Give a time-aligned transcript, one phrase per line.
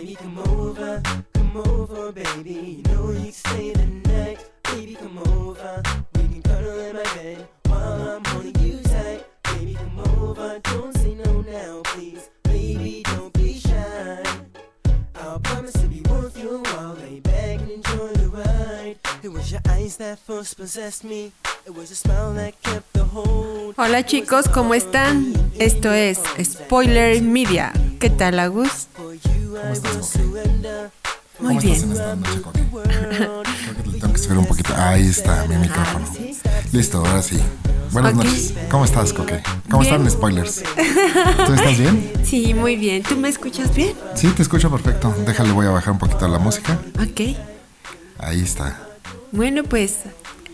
[0.00, 1.02] Baby, come over,
[1.34, 2.82] come over, baby.
[2.86, 4.50] You know you can stay the night.
[4.62, 5.82] Baby, come over.
[6.14, 9.26] We can cuddle in my bed while I'm holding you tight.
[9.44, 10.58] Baby, come over.
[10.60, 12.30] Don't say no now, please.
[12.44, 14.22] Baby, don't be shy.
[15.16, 16.94] I'll promise to be worth your while.
[16.94, 18.96] Lay back and enjoy the ride.
[19.22, 21.32] It was your eyes that first possessed me.
[21.66, 23.74] It was your smile that kept the hold.
[23.76, 25.34] Hola chicos, ¿cómo están?
[25.58, 27.74] Esto es Spoiler Media.
[28.00, 28.88] ¿Qué tal, Agus?
[29.70, 30.90] I will surrender.
[31.38, 32.00] Muy ¿Cómo estás en bien.
[32.02, 32.60] esta noche, Coque?
[32.72, 33.42] Creo
[33.82, 34.74] que le tengo que subir un poquito.
[34.76, 36.06] Ahí está mi micrófono.
[36.72, 37.38] Listo, ahora sí.
[37.92, 38.54] Buenas noches.
[38.70, 39.42] ¿Cómo estás, Coque?
[39.70, 39.94] ¿Cómo Bien.
[39.94, 40.62] están spoilers?
[41.46, 42.12] ¿Tú estás bien?
[42.24, 43.02] Sí, muy bien.
[43.04, 43.94] ¿Tú me escuchas bien?
[44.14, 45.14] Sí, te escucho perfecto.
[45.24, 46.78] Déjale, voy a bajar un poquito la música.
[47.00, 47.36] Ok.
[48.18, 48.76] Ahí está.
[49.32, 49.98] Bueno, pues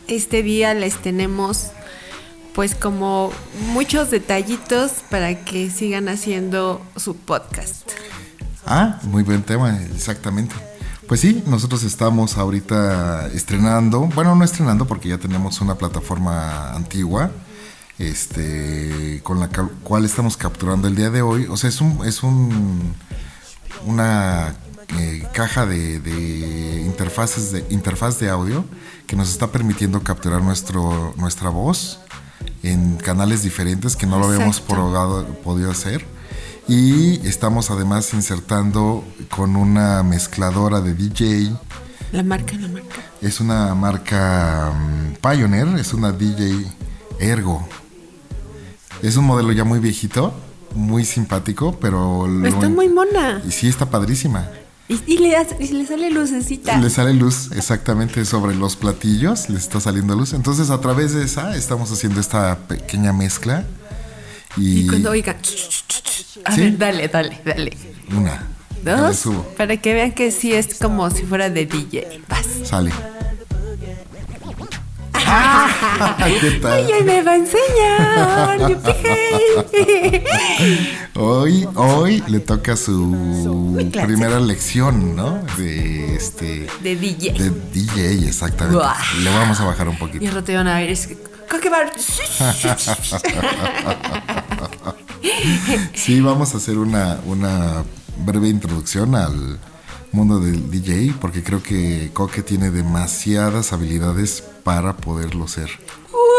[0.08, 1.68] este día les tenemos
[2.54, 3.32] pues como
[3.72, 7.90] muchos detallitos para que sigan haciendo su podcast.
[8.66, 10.54] Ah, muy buen tema, exactamente.
[11.06, 17.30] Pues sí, nosotros estamos ahorita estrenando, bueno, no estrenando porque ya tenemos una plataforma antigua,
[17.98, 19.48] este, con la
[19.84, 21.46] cual estamos capturando el día de hoy.
[21.48, 22.94] O sea, es un, es un,
[23.86, 24.56] una
[24.98, 28.64] eh, caja de, de interfaces de interfaz de audio
[29.06, 32.00] que nos está permitiendo capturar nuestro, nuestra voz
[32.64, 36.04] en canales diferentes que no lo habíamos probado- podido hacer.
[36.68, 41.52] Y estamos además insertando con una mezcladora de DJ.
[42.12, 42.96] La marca, la marca.
[43.20, 46.66] Es una marca mm, Pioneer, es una DJ
[47.20, 47.66] Ergo.
[49.02, 50.34] Es un modelo ya muy viejito,
[50.74, 52.26] muy simpático, pero...
[52.26, 53.42] lo- Está muy mona.
[53.46, 54.48] Y sí, está padrísima.
[54.88, 56.78] Y, y le, y le sale lucecita.
[56.78, 60.32] Le sale luz exactamente sobre los platillos, le está saliendo luz.
[60.32, 63.64] Entonces a través de esa estamos haciendo esta pequeña mezcla.
[64.56, 65.36] Y, Y cuando oigan...
[66.44, 66.60] A ¿Sí?
[66.62, 67.76] ver, dale, dale, dale.
[68.14, 68.46] una.
[68.84, 69.42] Dos, subo.
[69.56, 72.20] para que vean que sí es como si fuera de DJ.
[72.28, 72.46] Vas.
[72.64, 72.92] Sale.
[76.40, 76.72] ¿Qué tal?
[76.86, 78.60] Ay, me va a enseñar.
[81.16, 85.40] Hoy, hoy le toca su primera lección, ¿no?
[85.56, 86.66] De este.
[86.82, 87.32] De DJ.
[87.32, 88.84] De DJ, exactamente.
[89.22, 90.24] Le vamos a bajar un Y poquito.
[90.24, 91.08] el rato van a ver, es
[91.48, 91.60] que...
[91.60, 91.80] ¿Qué va?
[95.94, 97.84] Sí, vamos a hacer una, una
[98.24, 99.58] breve introducción al
[100.12, 105.68] mundo del DJ, porque creo que Coque tiene demasiadas habilidades para poderlo ser.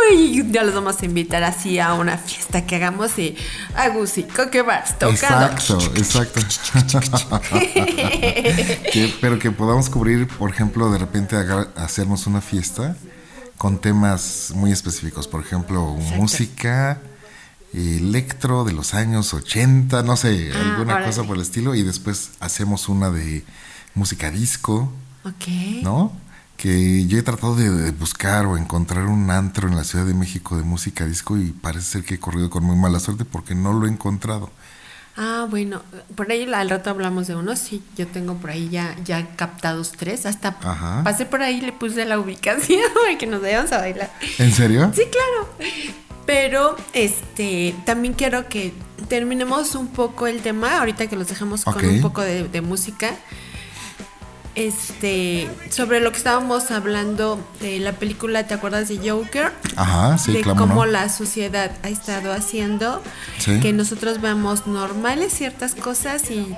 [0.10, 3.36] Uy, ya los vamos a invitar así a una fiesta que hagamos y
[3.76, 5.16] Agus y Coque Bars tocando.
[5.18, 6.40] Exacto, exacto.
[8.94, 12.96] Que- pero que podamos cubrir, por ejemplo, de repente haga- hacernos una fiesta
[13.58, 15.28] con temas muy específicos.
[15.28, 15.84] Por ejemplo,
[16.18, 17.02] música,
[17.74, 21.08] electro de los años 80, no sé, Ah, alguna órale.
[21.08, 21.76] cosa por el estilo.
[21.76, 23.44] Y después hacemos una de
[23.96, 24.92] música disco,
[25.24, 25.48] Ok.
[25.84, 26.12] ¿no?
[26.56, 30.14] Que yo he tratado de, de buscar o encontrar un antro en la Ciudad de
[30.16, 33.54] México de música disco y parece ser que he corrido con muy mala suerte porque
[33.54, 34.50] no lo he encontrado.
[35.18, 35.82] Ah, bueno,
[36.16, 37.56] por ahí al rato hablamos de uno.
[37.56, 40.28] Sí, yo tengo por ahí ya, ya captados tres.
[40.28, 41.02] Hasta Ajá.
[41.04, 44.12] pasé por ahí y le puse la ubicación para que nos vayamos a bailar.
[44.38, 44.92] ¿En serio?
[44.94, 45.50] Sí, claro.
[46.28, 48.74] Pero este también quiero que
[49.08, 53.16] terminemos un poco el tema, ahorita que los dejamos con un poco de, de música.
[54.58, 59.54] Este, sobre lo que estábamos hablando de la película, ¿te acuerdas de Joker?
[59.76, 60.58] Ajá, sí, de claro.
[60.60, 60.92] cómo ¿no?
[60.92, 63.04] la sociedad ha estado haciendo
[63.38, 63.60] Sí.
[63.60, 66.56] que nosotros veamos normales ciertas cosas y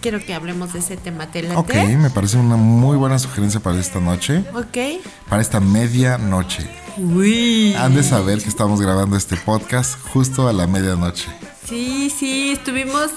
[0.00, 1.26] quiero que hablemos de ese tema.
[1.32, 1.56] ¿Te late?
[1.56, 5.02] Ok, me parece una muy buena sugerencia para esta noche, Ok.
[5.28, 6.70] para esta medianoche.
[6.98, 7.74] Uy.
[7.74, 11.26] Han de saber que estamos grabando este podcast justo a la medianoche.
[11.68, 13.10] Sí, sí, estuvimos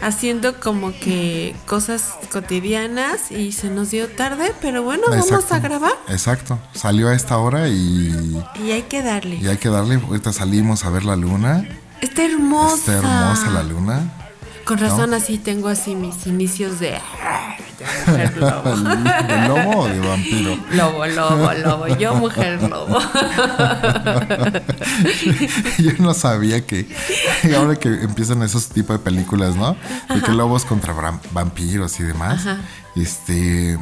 [0.00, 5.92] haciendo como que cosas cotidianas y se nos dio tarde, pero bueno, vamos a grabar
[6.08, 9.36] Exacto, salió a esta hora y, y hay que darle.
[9.36, 9.96] y hay que darle.
[9.96, 11.66] Ahorita salimos a ver la luna.
[12.00, 12.76] Está hermosa.
[12.76, 14.12] Está hermosa la luna.
[14.70, 17.00] Con razón así tengo así mis inicios de, de
[18.06, 18.76] mujer lobo.
[18.76, 20.56] ¿De lobo o de vampiro?
[20.70, 21.88] Lobo, lobo, lobo.
[21.98, 23.00] Yo mujer lobo.
[25.78, 26.86] Yo no sabía que
[27.56, 29.76] ahora que empiezan esos tipos de películas, ¿no?
[30.14, 30.94] De que lobos contra
[31.32, 32.46] vampiros y demás.
[32.94, 33.76] Este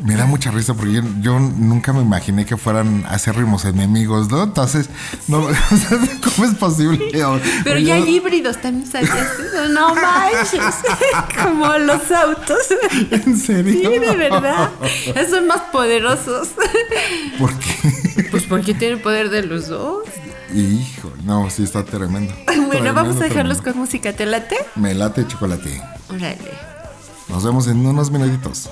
[0.00, 4.44] me da mucha risa porque yo, yo nunca me imaginé que fueran acérrimos enemigos, ¿no?
[4.44, 4.88] Entonces,
[5.26, 5.42] no,
[6.24, 7.10] ¿cómo es posible?
[7.64, 9.28] Pero ya hay híbridos también, ¿sabías?
[9.70, 10.74] No manches.
[11.42, 12.58] Como los autos.
[13.10, 13.90] ¿En serio?
[13.90, 14.70] Sí, de verdad.
[15.30, 16.48] Son más poderosos.
[17.38, 18.28] ¿Por qué?
[18.30, 20.04] Pues porque tienen poder de los dos.
[20.54, 22.32] Hijo, no, sí está tremendo.
[22.46, 23.72] Bueno, Tremendo, vamos a dejarlos tremendo.
[23.72, 24.12] con música.
[24.14, 24.56] ¿Te late?
[24.76, 25.82] Me late chocolate.
[26.08, 26.38] Órale.
[27.28, 28.70] Nos vemos en unos minutitos.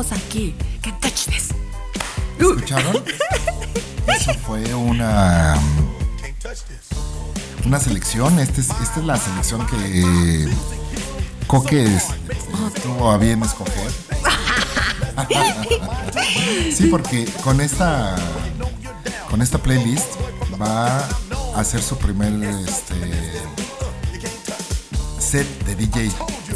[0.00, 0.54] Estamos aquí.
[0.80, 1.48] Que touch this.
[2.38, 3.04] ¿Escucharon?
[4.06, 5.54] Eso fue una
[7.66, 8.38] una selección.
[8.38, 10.48] Este es- esta es la selección que
[11.46, 12.06] Coque es-
[12.82, 13.92] tuvo a bien escoger.
[16.74, 18.16] Sí, porque con esta
[19.28, 20.06] con esta playlist
[20.60, 23.42] va a hacer su primer este
[25.18, 26.10] set de DJ.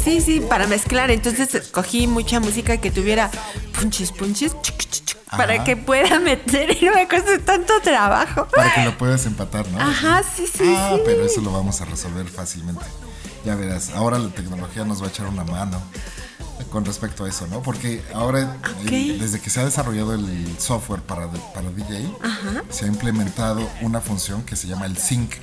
[0.05, 1.11] Sí, sí, para mezclar.
[1.11, 3.29] Entonces escogí mucha música que tuviera
[3.77, 8.47] punches, punches, chuc, chuc, chuc, para que pueda meter y no me cueste tanto trabajo.
[8.55, 9.81] Para que lo puedas empatar, ¿no?
[9.81, 11.01] Ajá, sí, sí, Ah, sí.
[11.05, 12.85] pero eso lo vamos a resolver fácilmente.
[13.43, 15.81] Ya verás, ahora la tecnología nos va a echar una mano
[16.71, 17.61] con respecto a eso, ¿no?
[17.61, 18.57] Porque ahora,
[18.89, 22.07] eh, desde que se ha desarrollado el software para, para DJ,
[22.69, 25.33] se ha implementado una función que se llama el sync.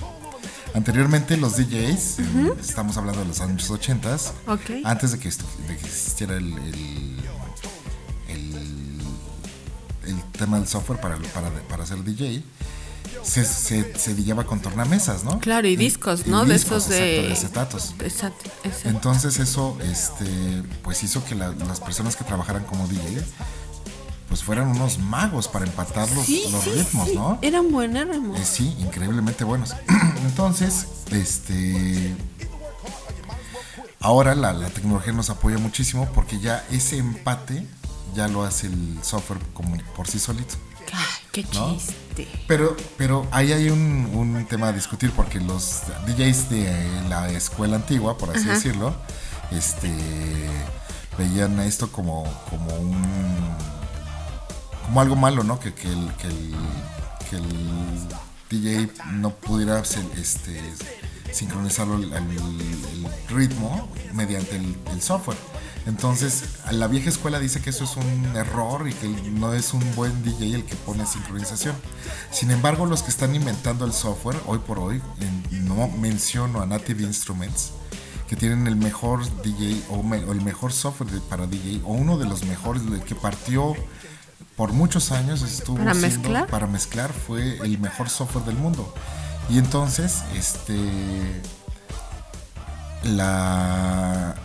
[0.75, 2.19] Anteriormente los DJs,
[2.61, 4.17] estamos hablando de los años 80,
[4.47, 4.71] Ok.
[4.85, 7.17] antes de que, de existiera el, el,
[8.29, 9.01] el-
[10.07, 12.43] el tema del software para, para, para hacer DJ,
[13.23, 15.39] se, se, se DJaba con tornamesas, ¿no?
[15.41, 16.45] Claro, y discos, y ¿no?
[16.45, 17.95] De discos, esos de- exacto, de acetatos.
[18.01, 18.89] Exacto, exacto.
[18.89, 20.27] Entonces eso, este,
[20.83, 23.23] pues hizo que la- las personas que trabajaran como DJ,
[24.32, 27.14] pues fueran unos magos para empatar los, Sí, los sí, ritmos, sí.
[27.14, 27.38] ¿no?
[27.43, 28.40] Eran buenérrimos.
[28.40, 29.76] Eh, sí, increíblemente buenos.
[30.25, 32.14] Entonces, este,
[34.00, 37.67] ahora la, la tecnología nos apoya muchísimo porque ya ese empate
[38.14, 40.55] ya lo hace el software como por sí solito.
[41.31, 41.76] Qué ¿no?
[41.76, 42.26] chiste.
[42.49, 47.76] Pero, pero ahí hay un, un tema a discutir porque los DJs de la escuela
[47.76, 48.55] antigua, por así Ajá.
[48.55, 48.94] decirlo,
[49.50, 49.93] este
[51.19, 53.72] veían esto como, como un
[54.93, 55.59] como algo malo, ¿no?
[55.59, 56.55] Que, que el, que el,
[57.31, 58.09] que el
[58.50, 60.61] DJ no pudiera este,
[61.33, 62.29] sincronizarlo al,
[63.31, 65.39] ritmo mediante el, el software.
[65.87, 69.83] Entonces, la vieja escuela dice que eso es un error y que no es un
[69.97, 71.75] buen DJ el que pone sincronización.
[72.31, 75.00] Sin embargo, los que están inventando el software, hoy por hoy,
[75.52, 77.71] no menciono a Native Instruments,
[78.28, 82.19] que tienen el mejor DJ o, me- o el mejor software para DJ, o uno
[82.19, 83.75] de los mejores, que partió
[84.62, 86.47] por muchos años estuvo ¿Para siendo- mezclar?
[86.47, 88.95] para mezclar fue el mejor software del mundo.
[89.50, 90.78] Y entonces este
[93.02, 94.37] la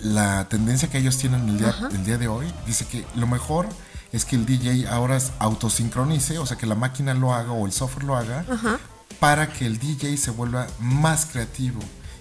[0.00, 3.68] la tendencia que ellos tienen el día, el día de hoy dice que lo mejor
[4.10, 7.72] es que el DJ ahora autosincronice, o sea que la máquina lo haga o el
[7.72, 8.46] software lo haga
[9.20, 11.80] para que el DJ se vuelva más creativo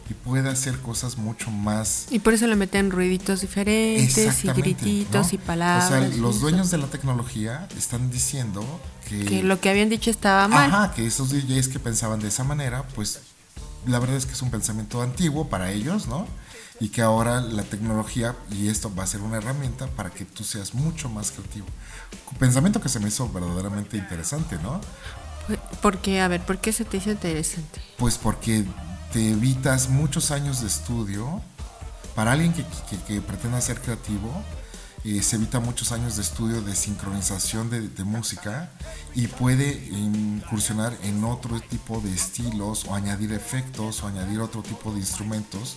[0.10, 5.28] y pueda hacer cosas mucho más Y por eso le meten ruiditos diferentes y grititos
[5.28, 5.34] ¿no?
[5.34, 5.86] y palabras.
[5.86, 8.64] O sea, los dueños de la tecnología están diciendo
[9.08, 10.72] que, Que lo que habían dicho estaba mal.
[10.72, 13.22] Ajá, que esos DJs que pensaban de esa manera, pues
[13.86, 16.28] la verdad es que es un pensamiento antiguo para ellos, ¿no?
[16.80, 20.44] Y que ahora la tecnología, y esto va a ser una herramienta para que tú
[20.44, 21.66] seas mucho más creativo.
[22.32, 24.80] Un pensamiento que se me hizo verdaderamente interesante, ¿no?
[25.82, 27.82] Porque, a ver, ¿por qué se te hizo interesante?
[27.98, 28.66] Pues porque
[29.14, 31.42] te evitas muchos años de estudio.
[32.16, 34.32] Para alguien que, que- que pretenda ser creativo,
[35.04, 38.72] eh, se evita muchos años de estudio de sincronización de, de música
[39.14, 44.92] y puede incursionar en otro tipo de estilos o añadir efectos o añadir otro tipo
[44.92, 45.76] de instrumentos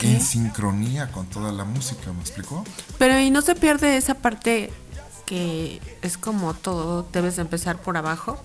[0.00, 2.64] en sincronía con toda la música, ¿me explicó?
[2.98, 4.72] Pero y no se pierde esa parte
[5.26, 8.42] que es como todo, debes de empezar por abajo.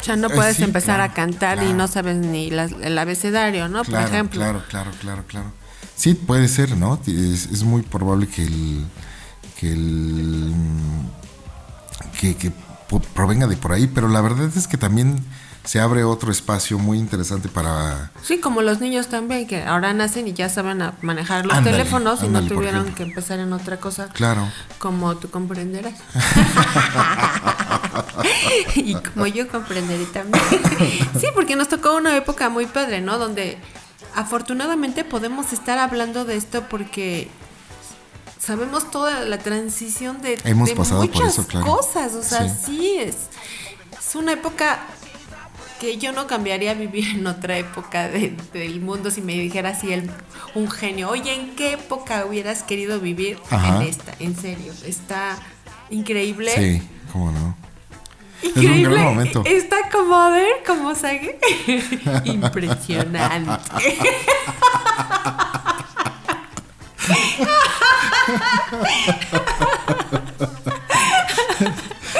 [0.00, 2.72] O sea, no Eh, puedes sí, empezar claro, a cantar y no sabes ni las-
[2.72, 3.84] el abecedario, ¿no?
[3.84, 4.40] Claro, Por ejemplo.
[4.40, 5.52] claro, claro, claro, claro.
[5.96, 6.98] Sí, puede ser, ¿no?
[7.06, 8.84] Es, es muy probable que el.
[9.58, 10.52] que el.
[12.20, 12.52] que,
[13.14, 15.24] provenga de por ahí, pero la verdad es que también
[15.64, 18.10] se abre otro espacio muy interesante para.
[18.22, 21.78] Sí, como los niños también, que ahora nacen y ya saben a manejar los Ándale,
[21.78, 24.08] teléfonos y no ándale, tuvieron que empezar en otra cosa.
[24.08, 24.46] Claro.
[24.78, 25.94] Como tú comprenderás.
[28.74, 30.42] y como yo comprenderé también.
[31.20, 33.18] sí, porque nos tocó una época muy padre, ¿no?
[33.18, 33.58] Donde
[34.14, 37.28] afortunadamente podemos estar hablando de esto porque
[38.38, 41.66] sabemos toda la transición de, Hemos de pasado por eso, claro.
[41.66, 42.14] cosas.
[42.14, 42.54] O sea, Sí.
[42.66, 43.16] sí, es,
[43.98, 44.80] es una época
[45.80, 49.92] que yo no cambiaría vivir en otra época de- del mundo si me dijera así
[49.92, 50.10] el,
[50.54, 53.76] un genio, oye, ¿en qué época hubieras querido vivir Ajá.
[53.76, 54.14] en esta?
[54.20, 55.36] En serio, está
[55.90, 56.52] increíble.
[56.54, 56.82] Sí,
[57.12, 57.56] cómo no.
[58.42, 58.80] Increíble.
[58.82, 59.42] Es un gran momento.
[59.46, 61.38] Está como a ver cómo sale.
[62.24, 63.60] Impresionante.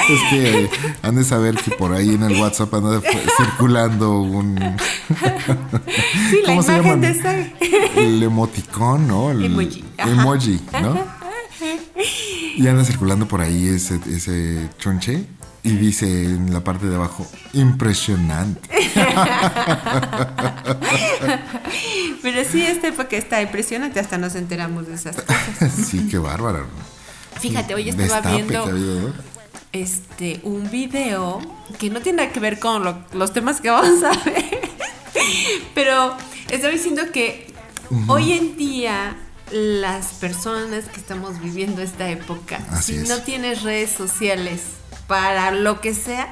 [0.08, 0.70] Es que
[1.02, 3.00] han de saber que por ahí en el WhatsApp anda
[3.36, 4.76] circulando un.
[6.30, 7.54] Sí, la ¿Cómo se imagen de Sage.
[7.96, 9.30] El emoticón, ¿no?
[9.30, 9.84] El Emoji.
[9.96, 10.98] Emoji, ¿no?
[12.56, 15.24] Y anda circulando por ahí ese, ese chonche
[15.64, 18.68] y dice en la parte de abajo, impresionante.
[22.22, 24.00] Pero sí, esta época está impresionante.
[24.00, 25.72] Hasta nos enteramos de esas cosas.
[25.72, 26.66] Sí, qué bárbaro.
[27.40, 29.12] Fíjate, hoy estaba Destape viendo ¿no?
[29.72, 31.40] este un video
[31.78, 34.44] que no tiene nada que ver con lo- los temas que vamos a ver.
[35.74, 36.16] Pero
[36.50, 37.52] estaba diciendo que
[38.06, 39.16] hoy en día
[39.54, 43.08] las personas que estamos viviendo esta época, Así si es.
[43.08, 44.62] no tienes redes sociales
[45.06, 46.28] para lo que sea,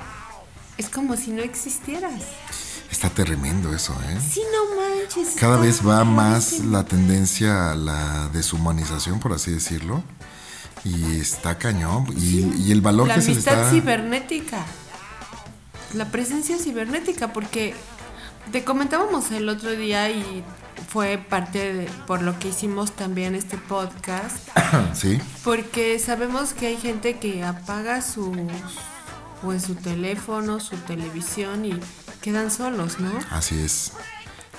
[0.77, 2.21] es como si no existieras.
[2.91, 4.19] Está tremendo eso, ¿eh?
[4.29, 5.37] Sí, no manches.
[5.39, 10.03] Cada vez va más la tendencia a la deshumanización, por así decirlo.
[10.85, 12.07] Y está cañón.
[12.19, 13.71] Y, y el valor la que se le amistad está.
[13.71, 14.65] cibernética.
[15.95, 17.75] La presencia cibernética, porque
[18.51, 20.43] te comentábamos el otro día y
[20.89, 24.37] fue parte de por lo que hicimos también este podcast,
[24.95, 28.37] sí, porque sabemos que hay gente que apaga sus
[29.43, 31.75] pues su teléfono, su televisión y
[32.21, 33.11] quedan solos, ¿no?
[33.31, 33.93] así es.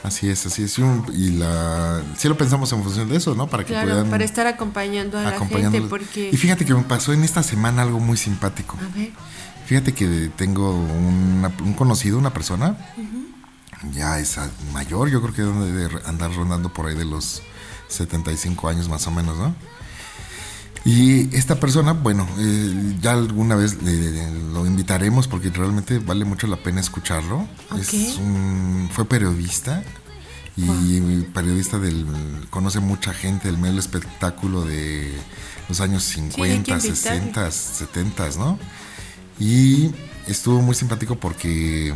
[0.03, 0.77] Así es, así es.
[1.13, 3.47] Y, la, sí lo pensamos en función de eso, ¿no?
[3.47, 6.81] Para que Claro, puedan para estar acompañando a la gente, porque Y fíjate que me
[6.81, 8.77] pasó en esta semana algo muy simpático.
[8.81, 9.11] a ver,
[9.65, 12.75] Fíjate que tengo una- un conocido, una persona,
[13.91, 14.37] ya es
[14.71, 17.41] mayor, yo creo que debe de andar rondando por ahí de los
[17.89, 19.55] 75 años más o menos, ¿no?
[20.85, 26.45] Y esta persona, bueno, eh, ya alguna vez le- lo invitaremos porque realmente vale mucho
[26.47, 27.47] la pena escucharlo.
[27.79, 28.19] Es Ok.
[28.21, 29.81] un- fue periodista
[30.57, 32.05] y periodista del
[32.49, 35.13] conoce mucha gente del medio del espectáculo de
[35.69, 36.95] los años hay que 50, invitarle.
[36.95, 38.59] 60, 70, ¿no?
[39.39, 39.89] Y
[40.27, 41.93] estuvo muy simpático porque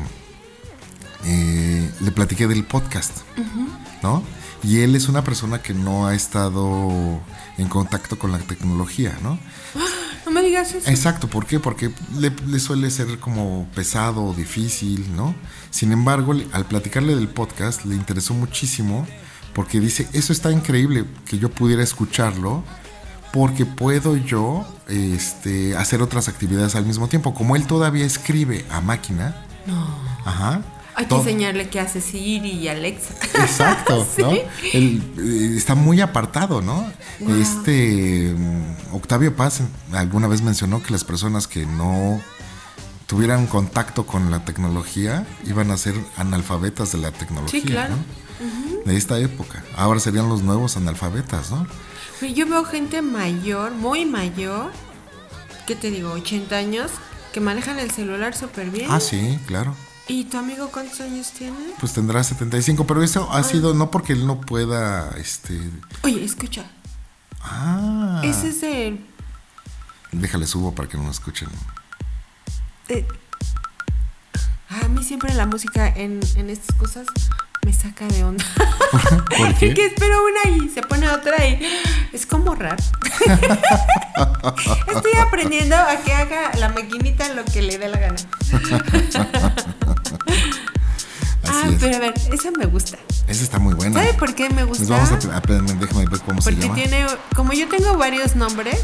[1.25, 3.19] eh, le platiqué del podcast,
[4.03, 4.23] ¿no?
[4.63, 7.21] Y él es una persona que no ha estado
[7.57, 9.39] en contacto con la tecnología, ¿no?
[10.25, 10.89] no me digas eso.
[10.89, 11.59] Exacto, ¿por qué?
[11.59, 15.35] Porque le, le suele ser como pesado o difícil, ¿no?
[15.69, 19.07] Sin embargo, al platicarle del podcast le interesó muchísimo
[19.53, 22.63] porque dice, eso está increíble que yo pudiera escucharlo
[23.33, 27.33] porque puedo yo este, hacer otras actividades al mismo tiempo.
[27.33, 29.35] Como él todavía escribe a máquina,
[30.25, 30.61] ajá.
[30.97, 33.13] Hay que todo- enseñarle qué hace Siri y Alexa.
[33.35, 34.21] Exacto, Sí.
[34.23, 34.31] ¿no?
[34.73, 36.85] Él eh, está muy apartado, ¿no?
[37.39, 39.61] Este mm, Octavio Paz
[39.93, 42.19] alguna vez mencionó que las personas que no
[43.05, 47.95] tuvieran contacto con la tecnología iban a ser analfabetas de la tecnología, Sí, claro.
[47.95, 48.81] ¿no?
[48.85, 49.63] De esta época.
[49.75, 51.67] Ahora serían los nuevos analfabetas, ¿no?
[52.33, 54.71] Yo veo gente mayor, muy mayor,
[55.67, 56.11] ¿qué te digo?
[56.11, 56.89] 80 años,
[57.33, 58.87] que manejan el celular súper bien.
[58.89, 59.75] Ah, sí, claro.
[60.09, 61.57] ¿Y tu amigo cuántos años tiene?
[61.79, 65.59] Pues tendrá 75, pero eso ha sido no porque él no pueda, este...
[66.03, 66.65] Oye, escucha,
[67.41, 69.05] Ah, ese es el...
[70.11, 71.49] déjale subo para que no lo escuchen.
[72.89, 73.05] eh,
[74.69, 77.07] a mí siempre la música en, en estas cosas
[77.65, 78.45] me saca de onda.
[79.37, 79.73] ¿Por qué?
[79.73, 81.59] que espero una y se pone otra y
[82.13, 82.79] es como rap.
[84.95, 88.15] Estoy aprendiendo a que haga la maquinita lo que le dé la gana.
[91.45, 91.79] ah, Así es.
[91.79, 92.97] pero a ver, esa me gusta.
[93.27, 93.99] Esa está muy buena.
[93.99, 94.83] ¿Sabe por qué me gusta?
[94.85, 96.75] Nos vamos a, a- déjame ver cómo se Porque llama.
[96.75, 98.79] tiene, como yo tengo varios nombres,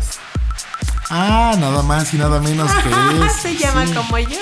[1.10, 2.89] Ah, nada más y nada menos que
[3.27, 3.34] es.
[3.42, 3.94] se llama sí.
[3.94, 4.38] como yo.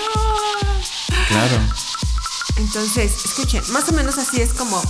[1.28, 1.58] Claro.
[2.58, 4.82] Entonces, escuchen, más o menos así es como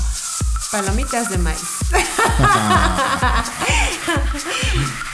[0.71, 1.59] palomitas de maíz.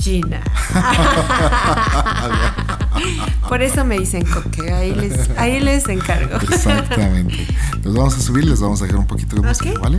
[0.00, 0.42] Gina.
[3.48, 6.36] Por eso me dicen coque, ahí les, ahí les encargo.
[6.36, 7.46] Exactamente.
[7.82, 9.78] Los vamos a subir, les vamos a dejar un poquito de música.
[9.80, 9.98] ¿vale?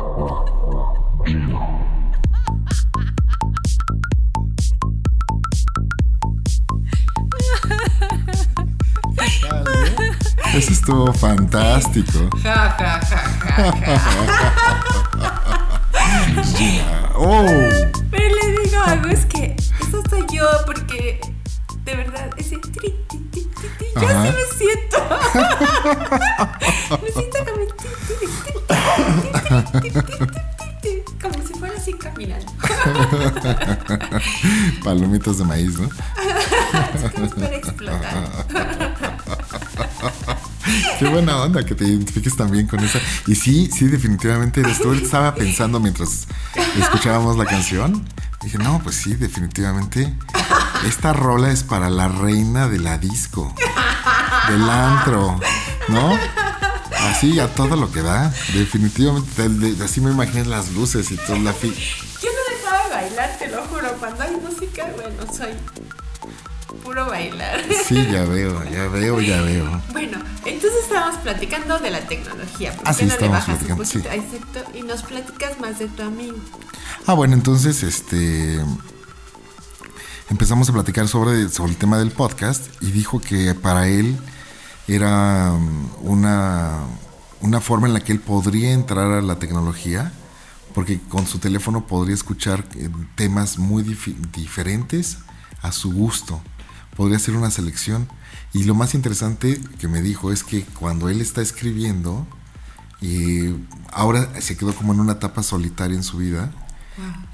[10.81, 12.27] estuvo fantástico.
[17.23, 17.45] Oh.
[18.09, 21.21] Pero les digo algo, es que eso soy yo porque
[21.83, 24.97] de verdad ese tri, ti, ti, ti, ti, yo así me siento.
[27.03, 27.61] me siento como
[31.21, 32.41] como si fuera así caminar.
[34.83, 35.87] Palomitas de maíz, ¿no?
[36.95, 38.40] es que para explotar.
[40.99, 42.99] Qué buena onda que te identifiques también con esa.
[43.27, 44.93] Y sí, sí, definitivamente eres tú.
[44.93, 46.27] Estaba pensando mientras
[46.79, 48.05] escuchábamos la canción.
[48.43, 50.13] Dije, no, pues sí, definitivamente.
[50.87, 53.53] Esta rola es para la reina de la disco.
[54.49, 55.39] Del antro.
[55.89, 56.17] ¿No?
[57.11, 58.33] Así a todo lo que da.
[58.53, 59.47] Definitivamente.
[59.49, 61.67] de- de- Así me imaginé las luces y toda la fi.
[61.69, 63.91] Yo no dejaba de bailar, te lo juro.
[63.99, 65.53] Cuando hay música, bueno, soy
[66.83, 67.61] puro bailar.
[67.87, 69.81] Sí, ya veo, ya veo, ya veo.
[69.91, 70.10] Bueno,
[70.93, 72.73] estábamos platicando de la tecnología.
[72.75, 74.09] ¿Por Ah, qué sí, no le bajas un platicando, poquito?
[74.09, 74.19] sí.
[74.19, 76.37] Exacto, y nos platicas más de tu amigo.
[77.07, 78.59] Ah, bueno, entonces este
[80.29, 84.17] empezamos a platicar sobre, sobre el tema del podcast y dijo que para él
[84.87, 86.79] era um, una,
[87.41, 90.11] una forma en la que él podría entrar a la tecnología,
[90.73, 95.17] porque con su teléfono podría escuchar eh, temas muy diferentes
[95.61, 96.41] a su gusto.
[96.95, 98.07] Podría hacer una selección.
[98.53, 102.27] Y lo más interesante que me dijo es que cuando él está escribiendo,
[103.01, 103.55] y
[103.91, 106.51] ahora se quedó como en una etapa solitaria en su vida,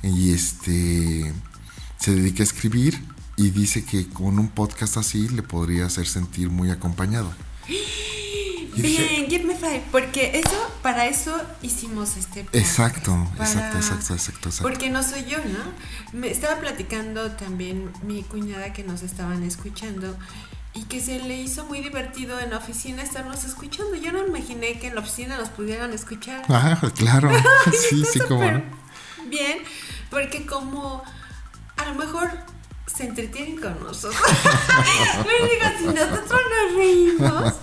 [0.04, 1.34] y este
[1.98, 3.04] se dedica a escribir
[3.36, 7.32] y dice que con un podcast así le podría hacer sentir muy acompañado.
[8.76, 14.14] Bien, give me five, porque eso, para eso hicimos este podcast, Exacto, para- exacto, exacto,
[14.14, 14.64] exacto, exacto.
[14.64, 16.20] Porque no soy yo, ¿no?
[16.20, 20.16] Me estaba platicando también mi cuñada que nos estaban escuchando
[20.74, 23.96] y que se le hizo muy divertido en la oficina estarnos escuchando.
[23.96, 26.44] Yo no imaginé que en la oficina nos pudieran escuchar.
[26.48, 27.32] Ajá, claro.
[27.90, 28.62] Sí, sí, como no.
[29.28, 29.58] Bien,
[30.12, 31.04] porque como
[31.78, 32.30] a lo mejor
[32.88, 34.16] se entretienen con nosotros.
[35.18, 37.54] Digo, si nosotros nos reímos,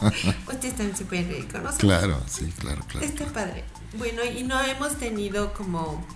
[0.48, 1.78] ustedes también se pueden reír con nosotros.
[1.98, 3.06] Claro, sí, claro, claro.
[3.06, 3.64] Está padre.
[3.98, 6.06] Bueno, y no hemos tenido como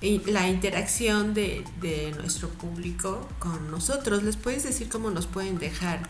[0.00, 4.22] eh, la interacción de, de nuestro público con nosotros.
[4.22, 6.06] ¿Les puedes decir cómo nos pueden dejar?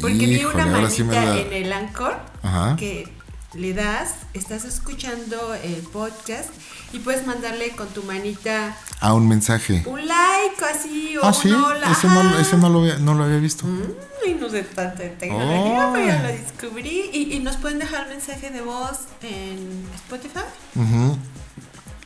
[0.00, 2.76] Porque vi una sí manita la- en el Anchor Ajá.
[2.76, 3.08] que
[3.54, 6.50] le das, estás escuchando el podcast
[6.92, 9.82] y puedes mandarle con tu manita Ah, un mensaje.
[9.86, 11.90] un like así o Ah, un sí, hola.
[11.92, 12.40] ese no, ajá.
[12.40, 13.64] ese no lo, había, no lo había visto.
[14.24, 15.92] Ay, no sé tanto de tecnología, Oh.
[15.94, 17.10] pero ya lo descubrí.
[17.12, 20.40] Y, y nos pueden dejar mensaje de voz en Spotify,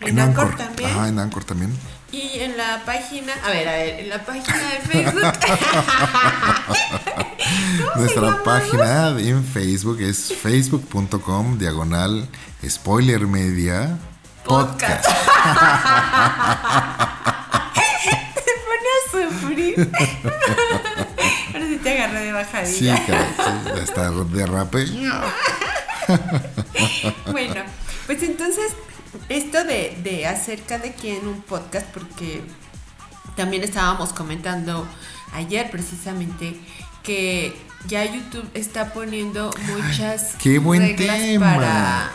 [0.00, 0.90] en, Anchor, también.
[0.90, 1.72] Ajá, en Anchor también.
[2.12, 5.22] Y en la página, a ver, a ver, en la página de Facebook.
[7.94, 12.28] ¿Cómo se Nuestra página en Facebook es facebook.com diagonal
[12.68, 13.98] spoiler media
[14.44, 15.04] Podcast.
[18.34, 18.88] Se pone
[19.54, 19.74] sí.
[21.54, 22.96] Ahora sí te agarré de Sí, bajadilla.
[23.06, 23.12] sí,
[23.82, 24.86] hasta derrape.
[27.30, 27.62] Bueno,
[28.06, 28.72] pues entonces,
[29.28, 32.42] esto de, de acerca de quién un podcast, porque
[33.36, 34.86] también estábamos comentando
[35.34, 36.56] ayer precisamente
[37.02, 37.54] que
[37.86, 41.56] ya YouTube está poniendo muchas Qué buen reglas tema.
[41.56, 42.12] para,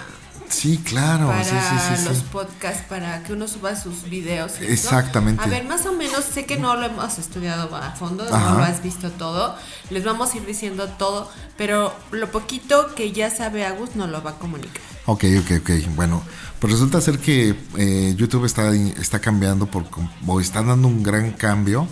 [0.50, 4.54] Sí, claro, para sí, sí, sí, los podcasts, para que uno suba sus videos.
[4.62, 5.44] Exactamente.
[5.44, 8.52] A ver, más o menos, sé que no lo hemos estudiado a fondo, Ajá.
[8.52, 9.56] no lo has visto todo.
[9.90, 14.24] Les vamos a ir diciendo todo, pero lo poquito que ya sabe Agus nos lo
[14.24, 14.82] va a comunicar.
[15.06, 15.96] Ok, ok, ok.
[15.96, 16.24] Bueno,
[16.60, 19.86] pues resulta ser que eh, YouTube está, está cambiando por,
[20.26, 21.88] o está dando un gran cambio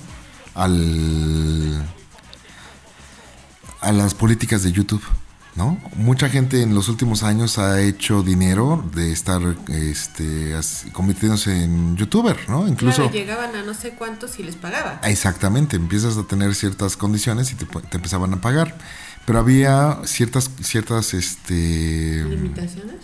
[0.53, 1.85] al
[3.85, 5.03] a las políticas de YouTube,
[5.55, 5.79] ¿no?
[5.95, 10.53] Mucha gente en los últimos años ha hecho dinero de estar este,
[10.91, 12.67] convirtiéndose en youtuber, ¿no?
[12.67, 14.99] Incluso Claro, llegaban a no sé cuántos y les pagaba.
[15.03, 18.75] Exactamente, empiezas a tener ciertas condiciones y te, te empezaban a pagar.
[19.25, 22.23] Pero había ciertas, ciertas, este...
[22.23, 22.95] ¿Limitaciones?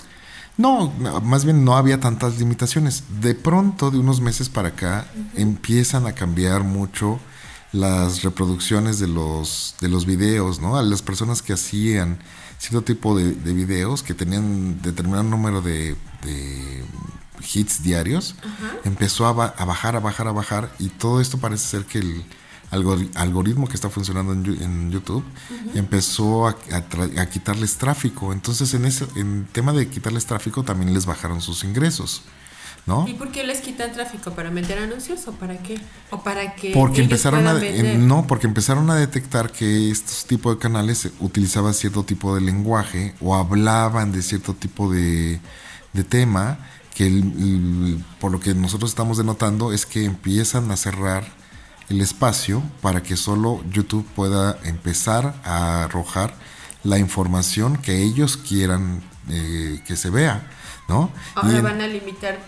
[0.58, 3.06] No, más bien no había tantas limitaciones.
[3.22, 7.20] De pronto, de unos meses para acá, empiezan a cambiar mucho
[7.72, 10.78] las reproducciones de los, de los videos, ¿no?
[10.78, 12.20] A las personas que hacían
[12.62, 16.84] cierto tipo de, de videos, que tenían determinado número de, de
[17.54, 18.36] hits diarios,
[18.86, 21.97] empezó a, ba- a bajar, a bajar, a bajar, y todo esto parece ser que
[22.00, 22.24] el
[22.71, 25.24] algori- algoritmo que está funcionando en, YouTube
[25.74, 28.32] empezó a, a a quitarles tráfico.
[28.32, 32.21] Entonces, en ese en tema de quitarles tráfico, también les bajaron sus ingresos,
[32.88, 33.08] ¿no?
[33.08, 34.32] ¿Y por qué les quitan tráfico?
[34.32, 35.80] ¿Para meter anuncios o para qué?
[36.10, 38.00] ¿O para que Porque empezaron a, vender?
[38.00, 43.13] no, porque empezaron a detectar que estos tipos de canales utilizaban cierto tipo de lenguaje
[43.22, 45.39] o hablaban de cierto tipo de,
[45.94, 46.58] de tema
[46.96, 51.26] que el- el- por lo que nosotros estamos denotando es que empiezan a cerrar
[51.89, 56.34] el espacio para que solo YouTube pueda empezar a arrojar
[56.84, 60.48] la información que ellos quieran eh, que se vea,
[60.89, 61.12] ¿no?
[61.36, 62.39] Y Ahora en- van a limitar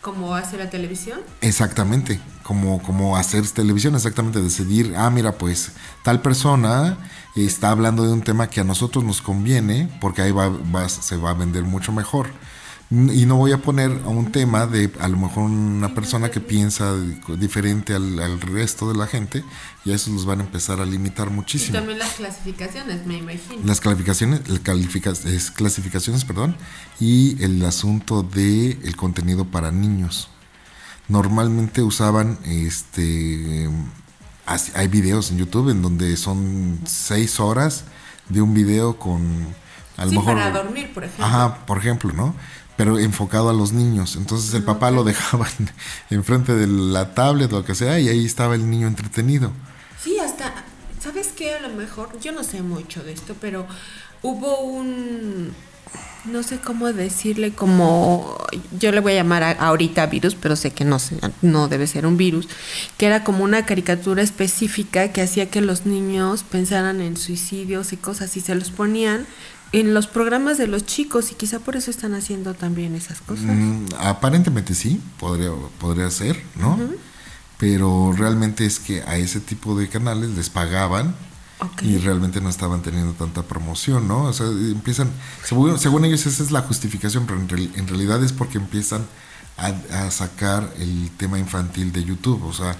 [0.00, 1.20] como hace la televisión.
[1.40, 6.98] Exactamente, como, como hacer televisión, exactamente, decidir, ah, mira, pues tal persona
[7.36, 11.16] está hablando de un tema que a nosotros nos conviene, porque ahí va, va- se
[11.16, 12.28] va a vender mucho mejor.
[12.92, 16.40] Y no voy a poner a un tema de a lo mejor una persona que
[16.40, 19.44] piensa di- diferente al, al resto de la gente,
[19.84, 21.74] y a esos los van a empezar a limitar Y muchísimo.
[21.78, 23.62] también las clasificaciones, me imagino.
[23.64, 26.56] Las califica- es clasificaciones, perdón,
[26.98, 30.28] y el asunto de el contenido para niños.
[31.06, 33.68] Normalmente usaban, este,
[34.74, 37.84] hay videos en YouTube en donde son seis horas
[38.28, 39.22] de un video con,
[39.96, 41.24] a lo sí, mejor, para dormir, por ejemplo.
[41.24, 42.34] ajá, por ejemplo, ¿no?
[42.80, 44.16] Pero enfocado a los niños.
[44.16, 45.46] Entonces el papá lo dejaba
[46.08, 49.52] enfrente de la tablet o lo que sea y ahí estaba el niño entretenido.
[50.02, 50.54] Sí, hasta,
[50.98, 51.56] ¿sabes qué?
[51.56, 53.66] A lo mejor, yo no sé mucho de esto, pero
[54.22, 55.52] hubo un,
[56.24, 58.38] no sé cómo decirle, como,
[58.78, 60.96] yo le voy a llamar a- ahorita virus, pero sé que no,
[61.42, 62.48] no debe ser un virus,
[62.96, 67.98] que era como una caricatura específica que hacía que los niños pensaran en suicidios y
[67.98, 69.26] cosas y se los ponían
[69.72, 73.44] en los programas de los chicos y quizá por eso están haciendo también esas cosas.
[73.46, 76.76] Mm, aparentemente sí, podría, podría ser, ¿no?
[77.58, 81.14] Pero realmente es que a ese tipo de canales les pagaban
[81.82, 84.24] y realmente no estaban teniendo tanta promoción, ¿no?
[84.24, 85.10] O sea, empiezan,
[85.44, 89.02] según, según ellos esa es la justificación, pero en, real- en realidad es porque empiezan
[89.58, 89.66] a,
[90.06, 92.76] a sacar el tema infantil de YouTube, o sea,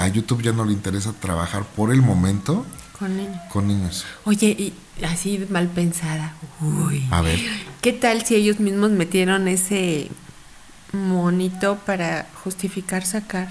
[0.00, 2.64] a YouTube ya no le interesa trabajar por el momento
[3.02, 3.36] Con niños.
[3.52, 4.04] con niños.
[4.24, 4.72] Oye, y
[5.04, 6.34] así mal pensada.
[6.60, 7.06] Uy.
[7.10, 7.38] A ver,
[7.80, 10.08] ¿Qué tal si ellos mismos metieron ese
[10.92, 13.48] monito para justificar sacar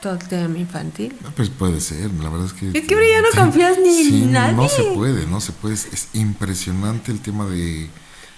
[0.00, 1.14] todo el tema infantil?
[1.36, 2.76] pues puede ser, la verdad es que...
[2.78, 4.54] Es que ahora ya no confías ni en Sí, nadie.
[4.56, 5.74] No se puede, no se puede.
[5.74, 7.88] Es, es impresionante el tema de,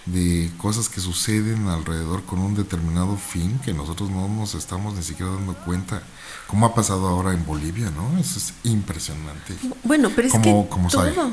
[0.06, 5.02] de cosas que suceden alrededor con un determinado fin que nosotros no nos estamos ni
[5.02, 6.02] siquiera dando cuenta.
[6.46, 8.18] Como ha pasado ahora en Bolivia, ¿no?
[8.18, 9.54] Eso es impresionante.
[9.82, 11.10] Bueno, pero es Como- que como todo.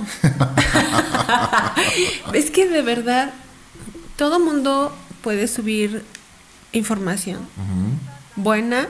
[2.34, 3.34] es que de verdad
[4.16, 6.06] todo mundo puede subir
[6.72, 7.40] información
[8.38, 8.88] buena,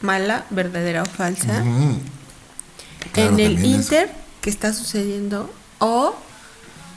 [0.00, 1.62] mala, verdadera o falsa.
[3.12, 6.14] Claro, en el Inter que está sucediendo o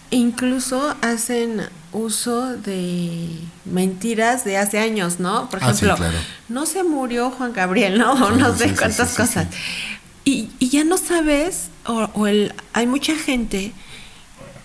[0.10, 1.62] incluso hacen
[1.93, 3.29] uso de
[3.65, 5.49] mentiras de hace años, ¿no?
[5.49, 6.17] Por Ah, sí, ejemplo, claro.
[6.49, 8.13] no se murió Juan Gabriel, ¿no?
[8.13, 9.47] O Sí, no sé sí, cuántas cosas.
[10.25, 13.73] Y, y ya no sabes, o, o el, hay mucha gente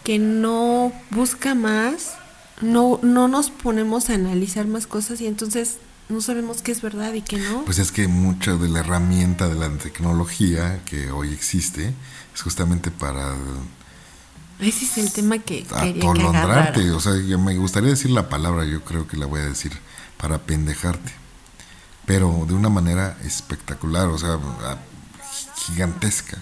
[0.05, 2.13] que no busca más,
[2.61, 7.13] no, no nos ponemos a analizar más cosas y entonces no sabemos qué es verdad
[7.13, 7.65] y qué no.
[7.65, 11.93] Pues es que mucha de la herramienta de la tecnología que hoy existe
[12.35, 13.35] es justamente para
[14.61, 16.91] Ese es el tema que quería que.
[16.91, 19.73] O sea, yo me gustaría decir la palabra, yo creo que la voy a decir,
[20.17, 21.13] para pendejarte.
[22.07, 24.39] Pero de una manera espectacular, o sea,
[25.57, 26.39] gigantesca.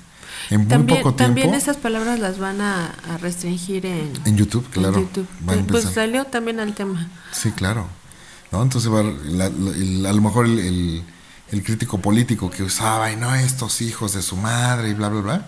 [0.50, 1.24] En muy También, poco tiempo.
[1.40, 4.96] también esas palabras las van a, a restringir en, En YouTube, claro.
[4.98, 5.26] en YouTube.
[5.44, 7.08] Pues- pues salió también al tema.
[7.32, 7.86] Sí, claro.
[8.52, 8.62] ¿No?
[8.62, 11.04] Entonces, va, la- la- el- a lo mejor el, el-
[11.50, 15.20] el crítico político que usaba, y no, estos hijos de su madre y bla, bla,
[15.20, 15.46] bla,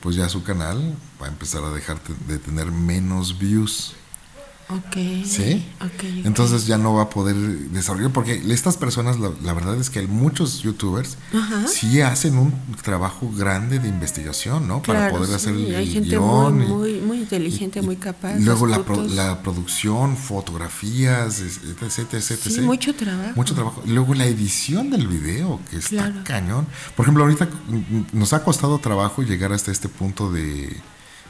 [0.00, 3.94] pues ya su canal va a empezar a dejar de tener menos views.
[4.72, 5.24] Ok.
[5.24, 5.66] ¿Sí?
[5.80, 6.04] Ok, ok.
[6.26, 7.34] Entonces ya no va a poder
[7.70, 11.66] desarrollar, porque estas personas, la, la verdad es que hay muchos youtubers Ajá.
[11.66, 14.82] sí hacen un trabajo grande de investigación, ¿no?
[14.82, 18.38] Para poder hacer el hay gente guion muy, y- muy, muy inteligente, y- muy capaz.
[18.38, 22.62] y luego la, pro- la producción, fotografías, etc, etc, Sí, etc.
[22.62, 23.32] mucho trabajo.
[23.36, 23.82] Mucho trabajo.
[23.86, 26.20] Luego la edición del video, que está Claro.
[26.24, 26.66] cañón.
[26.96, 27.48] Por ejemplo, ahorita
[28.12, 30.76] nos ha costado trabajo llegar hasta este punto de,